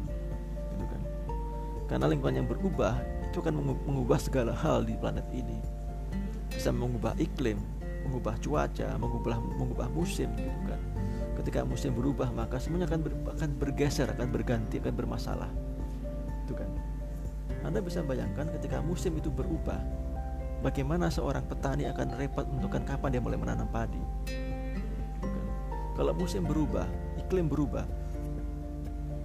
[1.88, 3.60] karena lingkungan yang berubah itu akan
[3.90, 5.58] mengubah segala hal di planet ini.
[6.54, 7.58] Bisa mengubah iklim,
[8.06, 10.82] mengubah cuaca, mengubah mengubah musim gitu kan.
[11.42, 15.50] Ketika musim berubah maka semuanya akan ber, akan bergeser, akan berganti, akan bermasalah.
[16.46, 16.70] Itu kan.
[17.66, 19.82] Anda bisa bayangkan ketika musim itu berubah,
[20.62, 24.00] bagaimana seorang petani akan repot menentukan kapan dia mulai menanam padi.
[25.20, 25.44] Bukan.
[25.98, 26.86] Kalau musim berubah,
[27.18, 27.88] iklim berubah,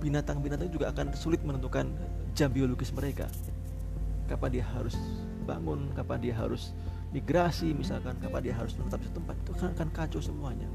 [0.00, 1.90] binatang-binatang juga akan sulit menentukan
[2.38, 3.26] jam biologis mereka.
[4.30, 4.94] Kapan dia harus
[5.42, 6.70] bangun, kapan dia harus
[7.10, 10.70] migrasi misalkan, kapan dia harus menetap di tempat itu akan kacau semuanya.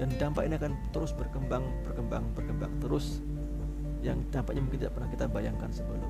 [0.00, 3.20] Dan dampak ini akan terus berkembang, berkembang, berkembang terus
[4.00, 6.08] yang dampaknya mungkin tidak pernah kita bayangkan sebelumnya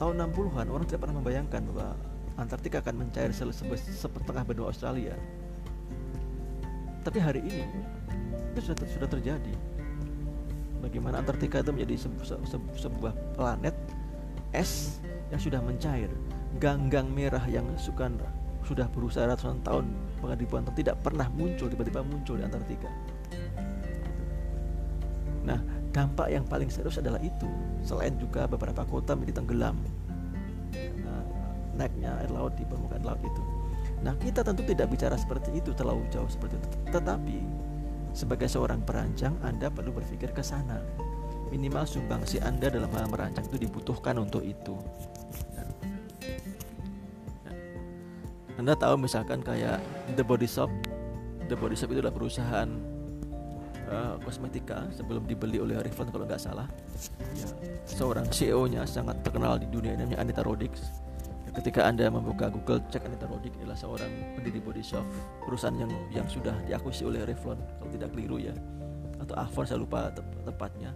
[0.00, 1.92] tahun 60-an orang tidak pernah membayangkan bahwa
[2.40, 5.12] Antartika akan mencair setengah benua Australia.
[7.04, 7.68] Tapi hari ini
[8.56, 9.52] itu sudah sudah terjadi.
[10.80, 12.36] Bagaimana Antartika itu menjadi sebu se
[12.80, 13.76] sebuah planet
[14.56, 14.98] es
[15.30, 16.10] yang sudah mencair,
[16.58, 18.10] ganggang merah yang suka
[18.66, 19.86] sudah berusaha ratusan tahun
[20.20, 22.90] tahun tidak pernah muncul tiba-tiba muncul di Antartika.
[25.40, 25.60] Nah,
[25.96, 27.48] dampak yang paling serius adalah itu.
[27.80, 29.80] Selain juga beberapa kota menjadi tenggelam
[31.80, 33.42] naiknya air laut di permukaan laut itu.
[34.04, 36.68] Nah kita tentu tidak bicara seperti itu terlalu jauh seperti itu.
[36.92, 37.38] Tetapi
[38.12, 40.82] sebagai seorang perancang Anda perlu berpikir ke sana
[41.50, 44.78] minimal sumbangsi Anda dalam hal merancang itu dibutuhkan untuk itu
[48.60, 49.80] Anda tahu misalkan kayak
[50.14, 50.68] The Body Shop
[51.50, 52.68] The Body Shop itu adalah perusahaan
[53.90, 56.70] uh, kosmetika sebelum dibeli oleh Revlon kalau nggak salah.
[57.34, 57.48] Ya,
[57.90, 60.70] seorang CEO-nya sangat terkenal di dunia namanya Anita Roddick.
[61.50, 65.02] Ketika Anda membuka Google cek Anita Roddick adalah seorang pendiri Body Shop,
[65.42, 68.54] perusahaan yang yang sudah diakuisisi oleh Revlon kalau tidak keliru ya.
[69.18, 70.94] Atau Avon saya lupa tep tepatnya.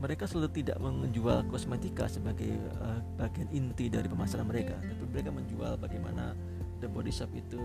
[0.00, 5.76] Mereka selalu tidak menjual kosmetika sebagai uh, bagian inti dari pemasaran mereka, tapi mereka menjual
[5.76, 6.32] bagaimana
[6.80, 7.60] The Body Shop itu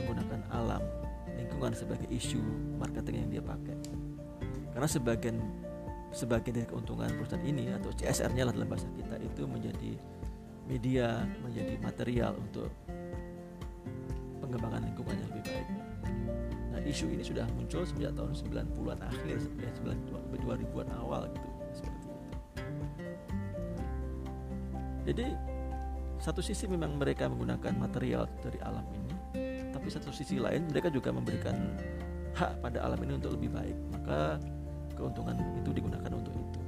[0.00, 0.82] menggunakan alam
[1.36, 2.40] lingkungan sebagai isu
[2.80, 3.76] marketing yang dia pakai
[4.72, 5.36] karena sebagian
[6.12, 9.96] sebagian dari keuntungan perusahaan ini atau CSR-nya lah dalam bahasa kita itu menjadi
[10.66, 12.70] media menjadi material untuk
[14.42, 15.68] pengembangan lingkungan yang lebih baik.
[16.72, 21.48] Nah isu ini sudah muncul sejak tahun 90-an akhir sampai 2000-an awal gitu
[25.02, 25.34] jadi
[26.22, 29.14] satu sisi memang mereka menggunakan material dari alam ini
[29.74, 31.74] tapi satu sisi lain mereka juga memberikan
[32.38, 33.76] hak pada alam ini untuk lebih baik.
[33.90, 34.38] Maka
[34.94, 36.61] keuntungan itu digunakan untuk itu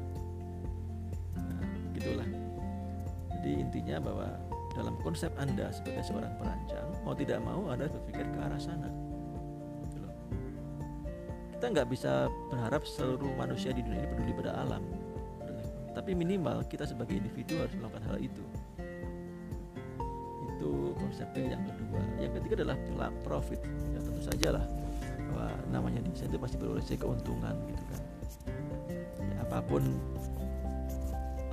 [3.74, 4.28] jadi intinya bahwa
[4.70, 8.86] dalam konsep anda sebagai seorang perancang mau tidak mau anda berpikir ke arah sana.
[9.82, 9.98] Gitu
[11.58, 14.82] kita nggak bisa berharap seluruh manusia di dunia ini peduli pada alam.
[15.90, 18.44] Tapi minimal kita sebagai individu harus melakukan hal itu.
[20.54, 22.02] Itu konsep yang kedua.
[22.22, 22.78] Yang ketiga adalah
[23.26, 23.58] profit.
[23.90, 24.66] Ya tentu saja lah
[25.34, 28.02] bahwa namanya desain itu pasti berorientasi keuntungan gitu kan.
[29.18, 29.82] Ya, apa pun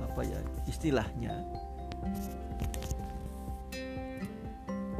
[0.06, 0.38] apa ya
[0.70, 1.42] istilahnya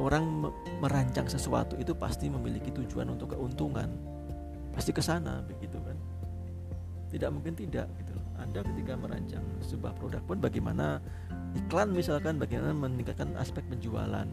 [0.03, 0.51] orang
[0.83, 3.87] merancang sesuatu itu pasti memiliki tujuan untuk keuntungan.
[4.75, 5.97] Pasti ke sana begitu kan?
[7.07, 8.27] Tidak mungkin tidak gitu loh.
[8.41, 10.99] Anda ketika merancang sebuah produk pun bagaimana
[11.55, 14.27] iklan misalkan bagaimana meningkatkan aspek penjualan?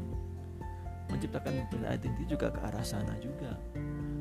[1.11, 3.55] Menciptakan brand identity juga ke arah sana juga.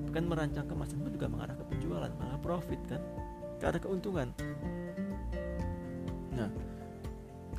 [0.09, 3.01] Bukan merancang kemasan pun juga mengarah ke penjualan malah profit kan?
[3.61, 4.33] Ke arah keuntungan.
[6.35, 6.49] Nah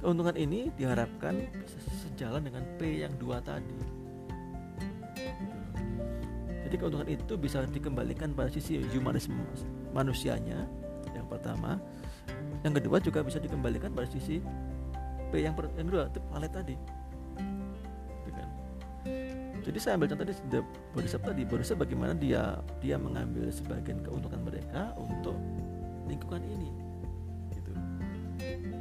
[0.01, 1.45] keuntungan ini diharapkan
[2.09, 3.77] sejalan dengan P yang dua tadi.
[6.67, 9.37] Jadi keuntungan itu bisa dikembalikan pada sisi humanisme
[9.93, 10.65] manusianya
[11.13, 11.77] yang pertama.
[12.65, 14.41] Yang kedua juga bisa dikembalikan pada sisi
[15.31, 16.77] P yang, per, kedua itu palet tadi.
[18.25, 18.49] Gitu kan?
[19.61, 20.35] Jadi saya ambil contoh di
[20.97, 25.37] Bodhisattva tadi Bodhisattva bagaimana dia dia mengambil sebagian keuntungan mereka untuk
[26.09, 26.90] lingkungan ini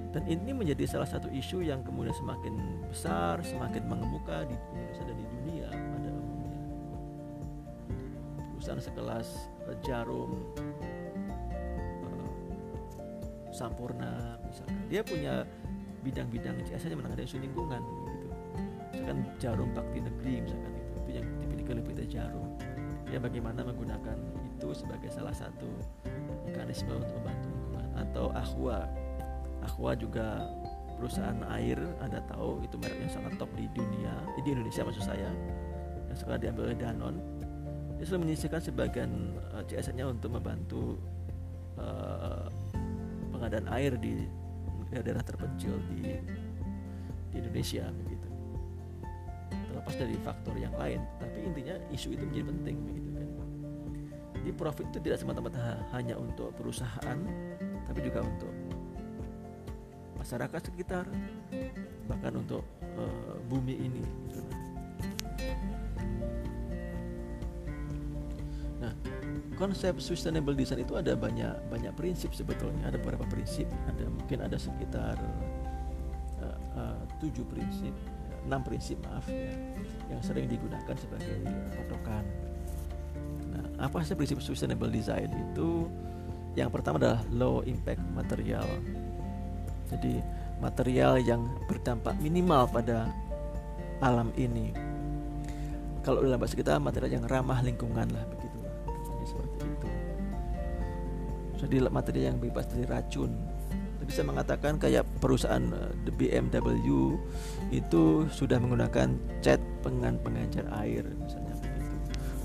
[0.09, 2.57] dan ini menjadi salah satu isu yang kemudian semakin
[2.89, 6.61] besar semakin mengemuka di Indonesia dan di dunia pada umumnya.
[8.57, 9.27] Perusahaan sekelas
[9.69, 10.33] uh, Jarum
[12.09, 12.33] uh,
[13.53, 15.45] Sampurna misalnya dia punya
[16.01, 18.27] bidang-bidang yang menangani isu lingkungan gitu.
[18.89, 20.93] Misalkan jarum bakti negeri misalkan itu.
[21.05, 22.49] Itu yang dimiliki oleh PT Jarum.
[23.09, 24.17] Ya bagaimana menggunakan
[24.57, 25.69] itu sebagai salah satu
[26.49, 27.87] mekanisme untuk membantu lingkungan.
[27.99, 28.89] Atau Aqua
[29.63, 30.47] Aqua juga
[30.99, 35.03] perusahaan air Anda tahu itu merek yang sangat top di dunia eh, di Indonesia maksud
[35.07, 35.31] saya
[36.11, 37.15] yang sekarang diambil oleh Danon
[37.95, 39.11] dia selalu menyisihkan sebagian
[39.51, 40.95] uh, eh, CSR-nya untuk membantu
[41.75, 42.47] uh,
[43.35, 44.23] pengadaan air di
[44.87, 46.15] daerah-daerah terpencil di,
[47.29, 48.27] di Indonesia begitu.
[49.51, 53.27] Terlepas dari faktor yang lain tapi intinya isu itu menjadi penting begitu kan.
[54.39, 57.19] Jadi profit itu tidak semata-mata hanya untuk perusahaan
[57.83, 58.48] tapi juga untuk
[60.29, 61.09] masyarakat sekitar
[62.05, 62.61] bahkan untuk
[63.01, 64.05] uh, bumi ini.
[68.77, 68.93] Nah
[69.57, 72.93] konsep sustainable design itu ada banyak banyak prinsip sebetulnya.
[72.93, 73.65] Ada beberapa prinsip.
[73.89, 75.17] Ada mungkin ada sekitar
[76.45, 77.97] uh, uh, tujuh prinsip
[78.45, 79.49] enam prinsip maaf ya
[80.13, 81.41] yang sering digunakan sebagai
[81.73, 82.21] patokan.
[83.49, 85.89] Nah apa sih prinsip sustainable design itu?
[86.53, 88.69] Yang pertama adalah low impact material
[89.89, 90.21] jadi
[90.61, 93.09] material yang berdampak minimal pada
[93.99, 94.71] alam ini.
[96.03, 98.59] Kalau dalam bahasa kita material yang ramah lingkungan lah begitu.
[99.27, 99.87] Seperti itu.
[101.59, 103.35] Jadi material yang bebas dari racun.
[104.09, 107.13] Bisa mengatakan kayak perusahaan eh, the BMW
[107.69, 109.13] itu sudah menggunakan
[109.45, 111.95] cat pengan pengencer air misalnya begitu.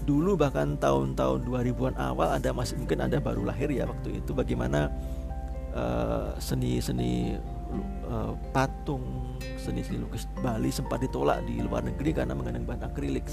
[0.05, 4.93] Dulu bahkan tahun-tahun 2000-an awal ada masih mungkin Anda baru lahir ya waktu itu bagaimana
[6.39, 7.45] seni-seni uh,
[8.07, 9.03] uh, patung
[9.59, 13.25] seni-seni lukis Bali sempat ditolak di luar negeri karena mengandung bahan akrilik.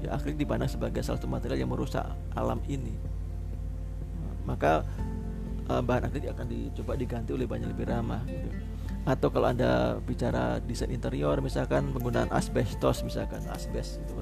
[0.00, 2.96] Ya akrilik dipandang sebagai salah satu material yang merusak alam ini.
[4.44, 4.84] Maka
[5.70, 8.50] uh, bahan akrilik akan dicoba diganti oleh bahan yang lebih ramah gitu.
[9.08, 14.12] Atau kalau Anda bicara desain interior misalkan penggunaan asbestos misalkan asbes itu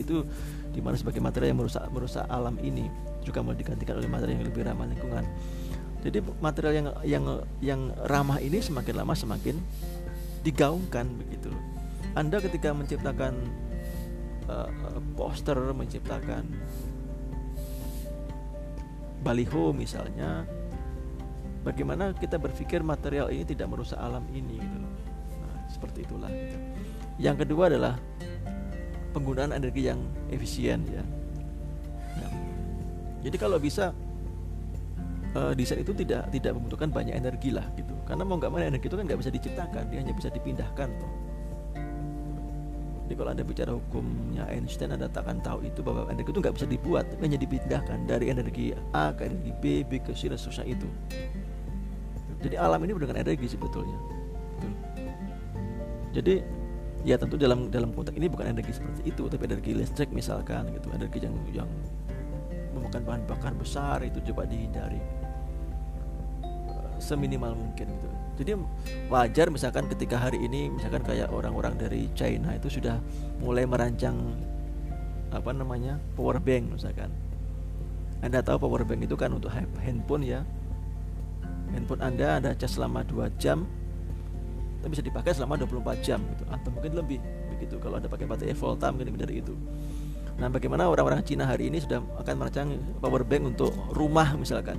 [0.00, 0.16] itu
[0.72, 2.88] di mana sebagai material yang merusak merusak alam ini
[3.20, 5.24] juga mau digantikan oleh material yang lebih ramah lingkungan.
[6.06, 7.24] Jadi material yang yang
[7.58, 9.58] yang ramah ini semakin lama semakin
[10.46, 11.50] digaungkan begitu.
[12.14, 13.34] Anda ketika menciptakan
[14.46, 14.70] uh,
[15.18, 16.46] poster, menciptakan
[19.26, 20.46] baliho misalnya,
[21.66, 24.92] bagaimana kita berpikir material ini tidak merusak alam ini gitu loh.
[25.42, 26.30] Nah, seperti itulah.
[26.30, 26.56] Gitu.
[27.18, 27.98] Yang kedua adalah
[29.10, 29.98] penggunaan energi yang
[30.30, 31.02] efisien ya.
[32.22, 32.28] ya.
[33.26, 33.90] Jadi kalau bisa
[35.36, 37.92] uh, desain itu tidak tidak membutuhkan banyak energi lah gitu.
[38.08, 41.12] Karena mau nggak mau energi itu kan nggak bisa diciptakan dia hanya bisa dipindahkan tuh.
[43.06, 46.66] Jadi kalau anda bicara hukumnya Einstein anda akan tahu itu bahwa energi itu nggak bisa
[46.66, 50.74] dibuat tapi hanya dipindahkan dari energi A ke energi B B ke C dan seterusnya
[50.74, 50.88] itu.
[52.42, 54.14] Jadi alam ini dengan energi sebetulnya gitu.
[56.16, 56.34] jadi
[57.04, 60.90] ya tentu dalam dalam konteks ini bukan energi seperti itu tapi energi listrik misalkan gitu.
[60.90, 61.70] Energi yang yang
[62.74, 65.00] memakan bahan bakar besar itu coba dihindari
[67.06, 68.08] seminimal mungkin gitu.
[68.36, 68.50] Jadi
[69.08, 72.98] wajar misalkan ketika hari ini misalkan kayak orang-orang dari China itu sudah
[73.40, 74.18] mulai merancang
[75.30, 77.08] apa namanya power bank misalkan.
[78.20, 80.42] Anda tahu power bank itu kan untuk handphone ya.
[81.70, 83.64] Handphone Anda ada cas selama 2 jam
[84.82, 87.18] tapi bisa dipakai selama 24 jam gitu atau mungkin lebih
[87.56, 89.54] begitu kalau Anda pakai baterai Volta mungkin lebih dari itu.
[90.36, 92.68] Nah, bagaimana orang-orang Cina hari ini sudah akan merancang
[93.00, 94.76] power bank untuk rumah misalkan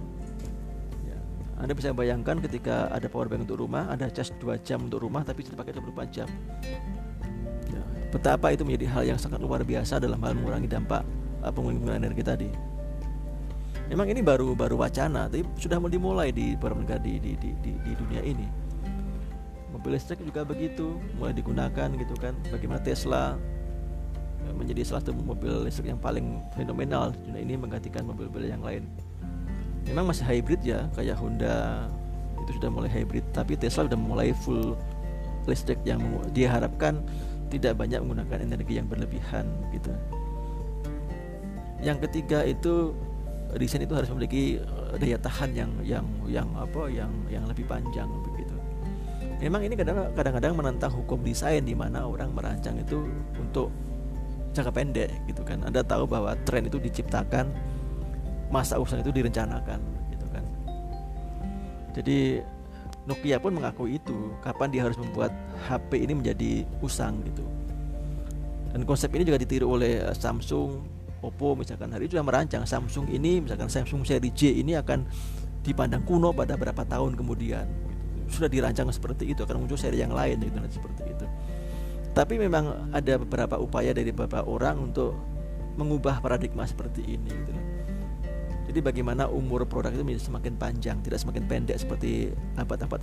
[1.58, 5.26] anda bisa bayangkan ketika ada power bank untuk rumah, ada cas 2 jam untuk rumah
[5.26, 6.30] tapi bisa dipakai 24 jam.
[7.74, 7.82] Ya,
[8.14, 11.02] betapa itu menjadi hal yang sangat luar biasa dalam hal mengurangi dampak
[11.42, 12.50] uh, penggunaan energi tadi.
[13.90, 17.50] Memang ini baru baru wacana, tapi sudah mau dimulai di beberapa negara di, di, di,
[17.66, 18.46] di, di dunia ini.
[19.74, 22.38] Mobil listrik juga begitu, mulai digunakan gitu kan.
[22.54, 23.34] Bagaimana Tesla
[24.46, 28.86] ya, menjadi salah satu mobil listrik yang paling fenomenal dunia ini menggantikan mobil-mobil yang lain
[29.88, 31.88] memang masih hybrid ya kayak Honda
[32.44, 34.76] itu sudah mulai hybrid tapi Tesla sudah mulai full
[35.48, 36.04] listrik yang
[36.36, 37.00] diharapkan
[37.48, 39.92] tidak banyak menggunakan energi yang berlebihan gitu.
[41.80, 42.92] Yang ketiga itu
[43.56, 48.12] desain itu harus memiliki eh, daya tahan yang yang yang apa yang yang lebih panjang
[48.28, 48.56] begitu.
[49.40, 53.06] Memang ini kadang-kadang menentang hukum desain di mana orang merancang itu
[53.38, 53.72] untuk
[54.52, 55.62] jangka pendek gitu kan.
[55.64, 57.48] Anda tahu bahwa tren itu diciptakan
[58.48, 59.80] masa usaha itu direncanakan
[60.12, 60.44] gitu kan.
[61.96, 62.20] Jadi
[63.08, 65.32] Nokia pun mengakui itu kapan dia harus membuat
[65.68, 66.52] HP ini menjadi
[66.84, 67.44] usang gitu.
[68.76, 70.84] Dan konsep ini juga ditiru oleh eh, Samsung
[71.24, 71.88] Oppo misalkan.
[71.90, 75.08] Hari itu sudah merancang Samsung ini misalkan Samsung seri J ini akan
[75.64, 77.96] dipandang kuno pada beberapa tahun kemudian gitu.
[78.40, 81.26] sudah dirancang seperti itu akan muncul seri yang lain gitu seperti itu.
[82.12, 85.16] Tapi memang ada beberapa upaya dari beberapa orang untuk
[85.80, 87.67] mengubah paradigma seperti ini gitu
[88.68, 93.00] jadi bagaimana umur produk itu menjadi semakin panjang, tidak semakin pendek seperti abad-abad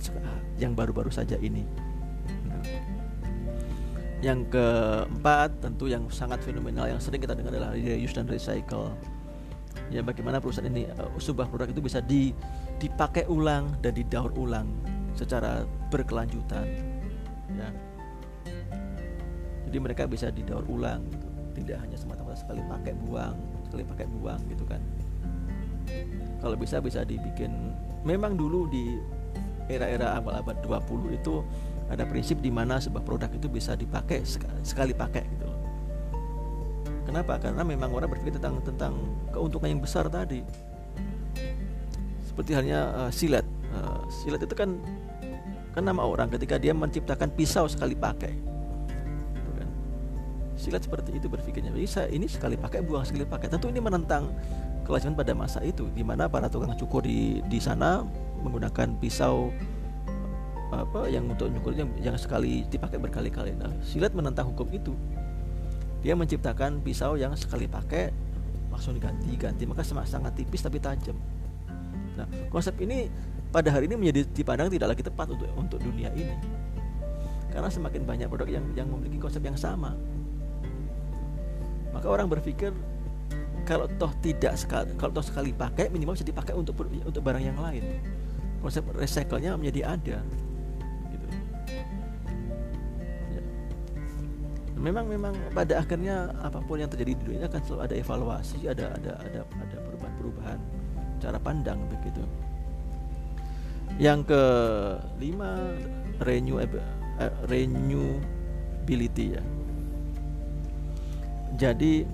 [0.61, 1.65] yang baru-baru saja ini.
[4.21, 8.93] Yang keempat tentu yang sangat fenomenal yang sering kita dengar adalah reuse dan recycle.
[9.89, 12.33] Ya bagaimana perusahaan ini uh, sebuah produk itu bisa di,
[12.77, 14.69] dipakai ulang dan didaur ulang
[15.17, 16.65] secara berkelanjutan.
[17.57, 17.69] Ya.
[19.65, 21.25] Jadi mereka bisa didaur ulang gitu.
[21.57, 24.81] Tidak hanya semata-mata sekali pakai buang, sekali pakai buang gitu kan
[26.39, 27.73] kalau bisa bisa dibikin
[28.05, 29.01] memang dulu di
[29.65, 31.41] era-era awal abad 20 itu
[31.89, 35.49] ada prinsip di mana sebuah produk itu bisa dipakai sekali, pakai gitu.
[37.05, 37.37] Kenapa?
[37.37, 38.93] Karena memang orang berpikir tentang tentang
[39.29, 40.41] keuntungan yang besar tadi.
[42.25, 43.45] Seperti halnya uh, silat.
[43.69, 44.81] Uh, silat itu kan
[45.77, 48.33] kan nama orang ketika dia menciptakan pisau sekali pakai.
[49.37, 49.69] Gitu kan.
[50.57, 51.69] Silat seperti itu berpikirnya.
[51.85, 53.53] Saya ini sekali pakai buang sekali pakai.
[53.53, 54.33] Tentu ini menentang
[54.85, 58.05] kelaziman pada masa itu di mana para tukang cukur di di sana
[58.45, 59.49] menggunakan pisau
[60.75, 63.55] apa yang untuk nyukur yang, yang sekali dipakai berkali-kali.
[63.55, 64.93] Nah, silat menentang hukum itu.
[66.05, 68.13] Dia menciptakan pisau yang sekali pakai
[68.69, 71.15] langsung diganti-ganti, maka sangat tipis tapi tajam.
[72.19, 73.07] Nah, konsep ini
[73.49, 76.35] pada hari ini menjadi dipandang tidak lagi tepat untuk untuk dunia ini.
[77.55, 79.95] Karena semakin banyak produk yang yang memiliki konsep yang sama.
[81.95, 82.75] Maka orang berpikir
[83.65, 87.57] kalau toh tidak sekali kalau toh sekali pakai minimal bisa dipakai untuk untuk barang yang
[87.57, 87.83] lain.
[88.61, 90.17] Konsep recycle-nya menjadi ada.
[94.85, 98.85] memang memang pada akhirnya apa pun yang terjadi di dunia kan selalu ada evaluasi ada
[98.93, 100.59] ada ada ada perubahan-perubahan
[101.17, 102.21] cara pandang begitu
[103.97, 104.43] yang ke
[105.17, 105.73] lima
[106.21, 109.43] renew uh, renewability ya
[111.57, 112.05] jadi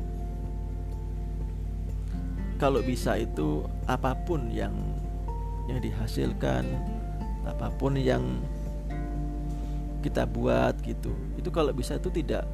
[2.61, 4.69] kalau bisa itu apa pun yang
[5.65, 6.61] yang dihasilkan
[7.41, 8.21] apa pun yang
[10.05, 11.09] kita buat gitu.
[11.41, 12.45] Itu kalau bisa itu tidak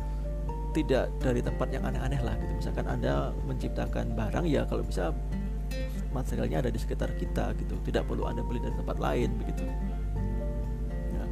[0.71, 2.51] tidak dari tempat yang aneh-aneh lah gitu.
[2.55, 5.11] Misalkan anda menciptakan barang ya kalau bisa
[6.15, 7.75] materialnya ada di sekitar kita gitu.
[7.83, 9.67] Tidak perlu anda beli dari tempat lain begitu.
[11.11, 11.25] Ya.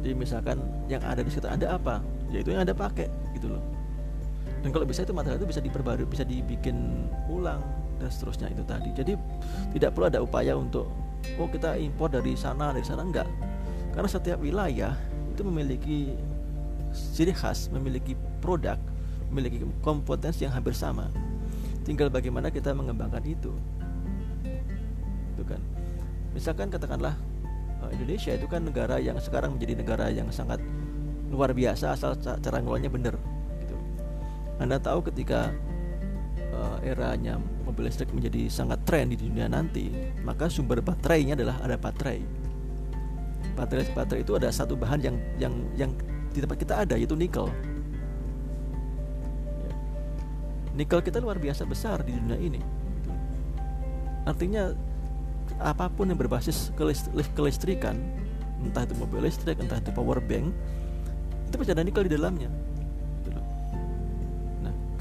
[0.00, 0.56] jadi misalkan
[0.88, 2.00] yang ada di sekitar anda apa?
[2.32, 3.73] Yaitu yang anda pakai gitu loh
[4.64, 7.60] dan kalau bisa itu material itu bisa diperbarui bisa dibikin ulang
[8.00, 9.12] dan seterusnya itu tadi jadi
[9.76, 10.88] tidak perlu ada upaya untuk
[11.36, 13.28] oh kita impor dari sana dari sana enggak
[13.94, 14.96] karena setiap wilayah
[15.30, 15.98] itu memiliki
[16.94, 18.78] ciri khas, memiliki produk,
[19.30, 21.10] memiliki kompetensi yang hampir sama.
[21.82, 23.50] Tinggal bagaimana kita mengembangkan itu.
[25.34, 25.58] Itu kan.
[26.34, 27.14] Misalkan katakanlah
[27.86, 30.62] eh, Indonesia itu kan negara yang sekarang menjadi negara yang sangat
[31.30, 33.14] luar biasa asal cara ngelolanya benar.
[34.58, 35.50] Anda tahu ketika
[36.54, 39.90] uh, eranya mobil listrik menjadi sangat tren di dunia nanti,
[40.22, 42.22] maka sumber baterainya adalah ada baterai.
[43.54, 45.90] Baterai baterai itu ada satu bahan yang yang yang
[46.34, 47.46] di tempat kita ada yaitu nikel.
[49.62, 49.72] Ya.
[50.74, 52.62] Nikel kita luar biasa besar di dunia ini.
[54.24, 54.74] Artinya
[55.60, 56.72] apa pun yang berbasis
[57.36, 57.94] kelistrikan,
[58.64, 60.50] entah itu mobil listrik, entah itu power bank,
[61.46, 62.50] itu pasti ada nikel di dalamnya.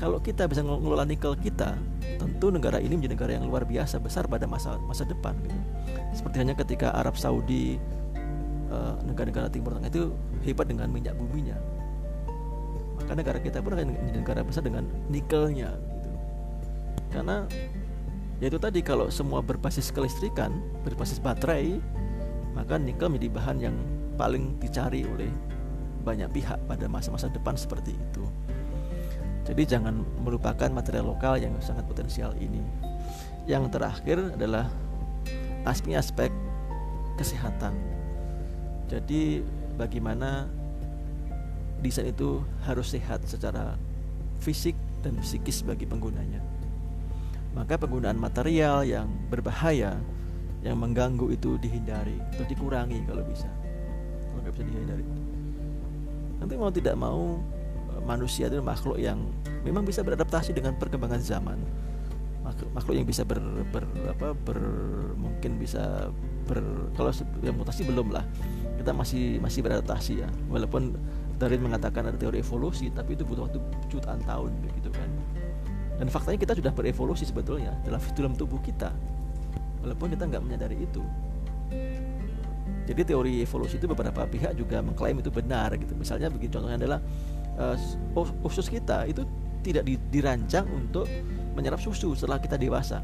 [0.03, 1.79] Kalau kita bisa mengelola nikel kita,
[2.19, 5.31] tentu negara ini menjadi negara yang luar biasa besar pada masa masa depan.
[5.47, 5.55] Gitu.
[6.11, 7.79] Seperti hanya ketika Arab Saudi
[8.73, 10.09] Eh, negara-negara Timur Tengah itu
[10.41, 11.53] hebat dengan minyak buminya
[12.97, 16.09] maka negara kita pun akan menjadi negara besar dengan nikelnya gitu.
[17.13, 17.45] karena
[18.41, 21.77] yaitu tadi kalau semua berbasis kelistrikan berbasis baterai
[22.57, 23.77] maka nikel menjadi bahan yang
[24.17, 25.29] paling dicari oleh
[26.01, 28.25] banyak pihak pada masa-masa depan seperti itu
[29.43, 32.63] jadi jangan melupakan material lokal yang sangat potensial ini
[33.47, 34.71] yang terakhir adalah
[35.67, 36.31] aspek-aspek
[37.19, 37.75] kesehatan
[38.87, 39.43] jadi
[39.79, 40.47] bagaimana
[41.83, 43.75] desain itu harus sehat secara
[44.39, 46.39] fisik dan psikis bagi penggunanya.
[47.53, 49.99] Maka penggunaan material yang berbahaya
[50.63, 53.51] yang mengganggu itu dihindari atau dikurangi kalau bisa.
[54.31, 55.05] Kalau nggak bisa dihindari.
[56.39, 57.37] Nanti mau tidak mau
[58.01, 59.21] manusia itu makhluk yang
[59.61, 61.59] memang bisa beradaptasi dengan perkembangan zaman.
[62.73, 63.39] Makhluk, yang bisa ber,
[63.71, 64.59] ber apa ber
[65.15, 66.11] mungkin bisa
[66.45, 66.59] ber
[66.93, 67.09] kalau
[67.41, 68.25] yang mutasi belum lah.
[68.77, 70.29] Kita masih masih beradaptasi ya.
[70.51, 70.93] Walaupun
[71.39, 73.59] Darwin mengatakan ada teori evolusi tapi itu butuh waktu
[73.89, 75.09] jutaan tahun begitu kan.
[75.97, 78.91] Dan faktanya kita sudah berevolusi sebetulnya dalam dalam tubuh kita.
[79.81, 81.01] Walaupun kita nggak menyadari itu.
[82.83, 85.95] Jadi teori evolusi itu beberapa pihak juga mengklaim itu benar gitu.
[85.95, 86.99] Misalnya begini contohnya adalah
[87.59, 87.77] uh,
[88.45, 89.23] usus kita itu
[89.63, 91.07] tidak dirancang untuk
[91.55, 92.99] menyerap susu setelah kita dewasa.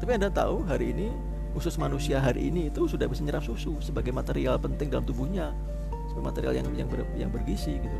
[0.00, 1.08] Tapi anda tahu hari ini
[1.54, 5.54] usus manusia hari ini itu sudah bisa menyerap susu sebagai material penting dalam tubuhnya
[6.10, 7.98] sebagai material yang yang, ber, yang bergizi gitu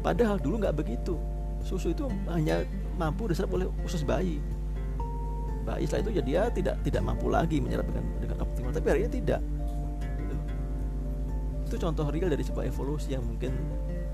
[0.00, 1.18] padahal dulu nggak begitu.
[1.66, 2.62] Susu itu hanya
[2.96, 4.38] mampu diserap oleh usus bayi.
[5.66, 8.70] Bayi setelah itu ya dia tidak tidak mampu lagi menyerap dengan dengan optimal.
[8.72, 9.40] Tapi hari ini tidak.
[11.68, 13.52] Itu contoh real dari sebuah evolusi yang mungkin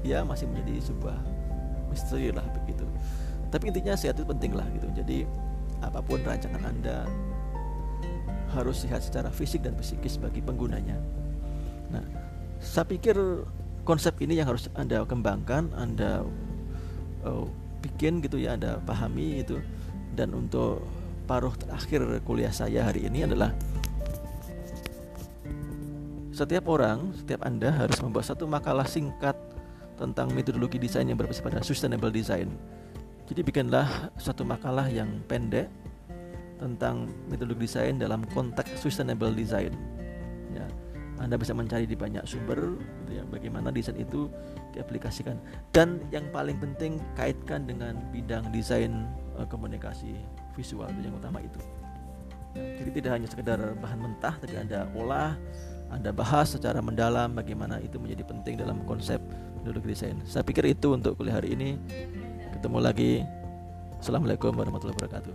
[0.02, 1.16] ya masih menjadi sebuah
[1.88, 2.84] misteri lah begitu
[3.54, 5.24] tapi intinya sehat itu penting lah gitu jadi
[5.78, 7.06] apa pun rancangan anda
[8.54, 10.94] harus sehat secara fisik dan psikis bagi penggunanya.
[11.90, 12.04] Nah,
[12.62, 13.18] saya pikir
[13.82, 16.22] konsep ini yang harus anda kembangkan, anda
[17.26, 17.44] uh,
[17.82, 19.58] bikin gitu ya, anda pahami itu.
[20.14, 20.86] Dan untuk
[21.26, 23.50] paruh terakhir kuliah saya hari ini adalah
[26.34, 29.38] setiap orang, setiap anda harus membuat satu makalah singkat
[29.94, 32.50] tentang metodologi desain yang berbasis pada sustainable design.
[33.30, 35.70] Jadi bikinlah satu makalah yang pendek
[36.58, 39.70] tentang metodologi desain dalam konteks sustainable design.
[40.50, 40.66] Ya,
[41.22, 44.26] Anda bisa mencari di banyak sumber gitu ya, bagaimana desain itu
[44.74, 45.38] diaplikasikan.
[45.70, 49.06] Dan yang paling penting kaitkan dengan bidang desain
[49.38, 50.18] uh, komunikasi
[50.58, 51.62] visual itu yang utama itu.
[52.58, 55.38] Ya, jadi tidak hanya sekedar bahan mentah, tapi Anda olah,
[55.94, 59.22] anda bahas secara mendalam bagaimana itu menjadi penting dalam konsep
[59.62, 60.18] penduduk desain.
[60.26, 61.78] Saya pikir itu untuk kuliah hari ini.
[62.50, 63.22] Ketemu lagi.
[64.02, 65.34] Assalamualaikum warahmatullahi wabarakatuh.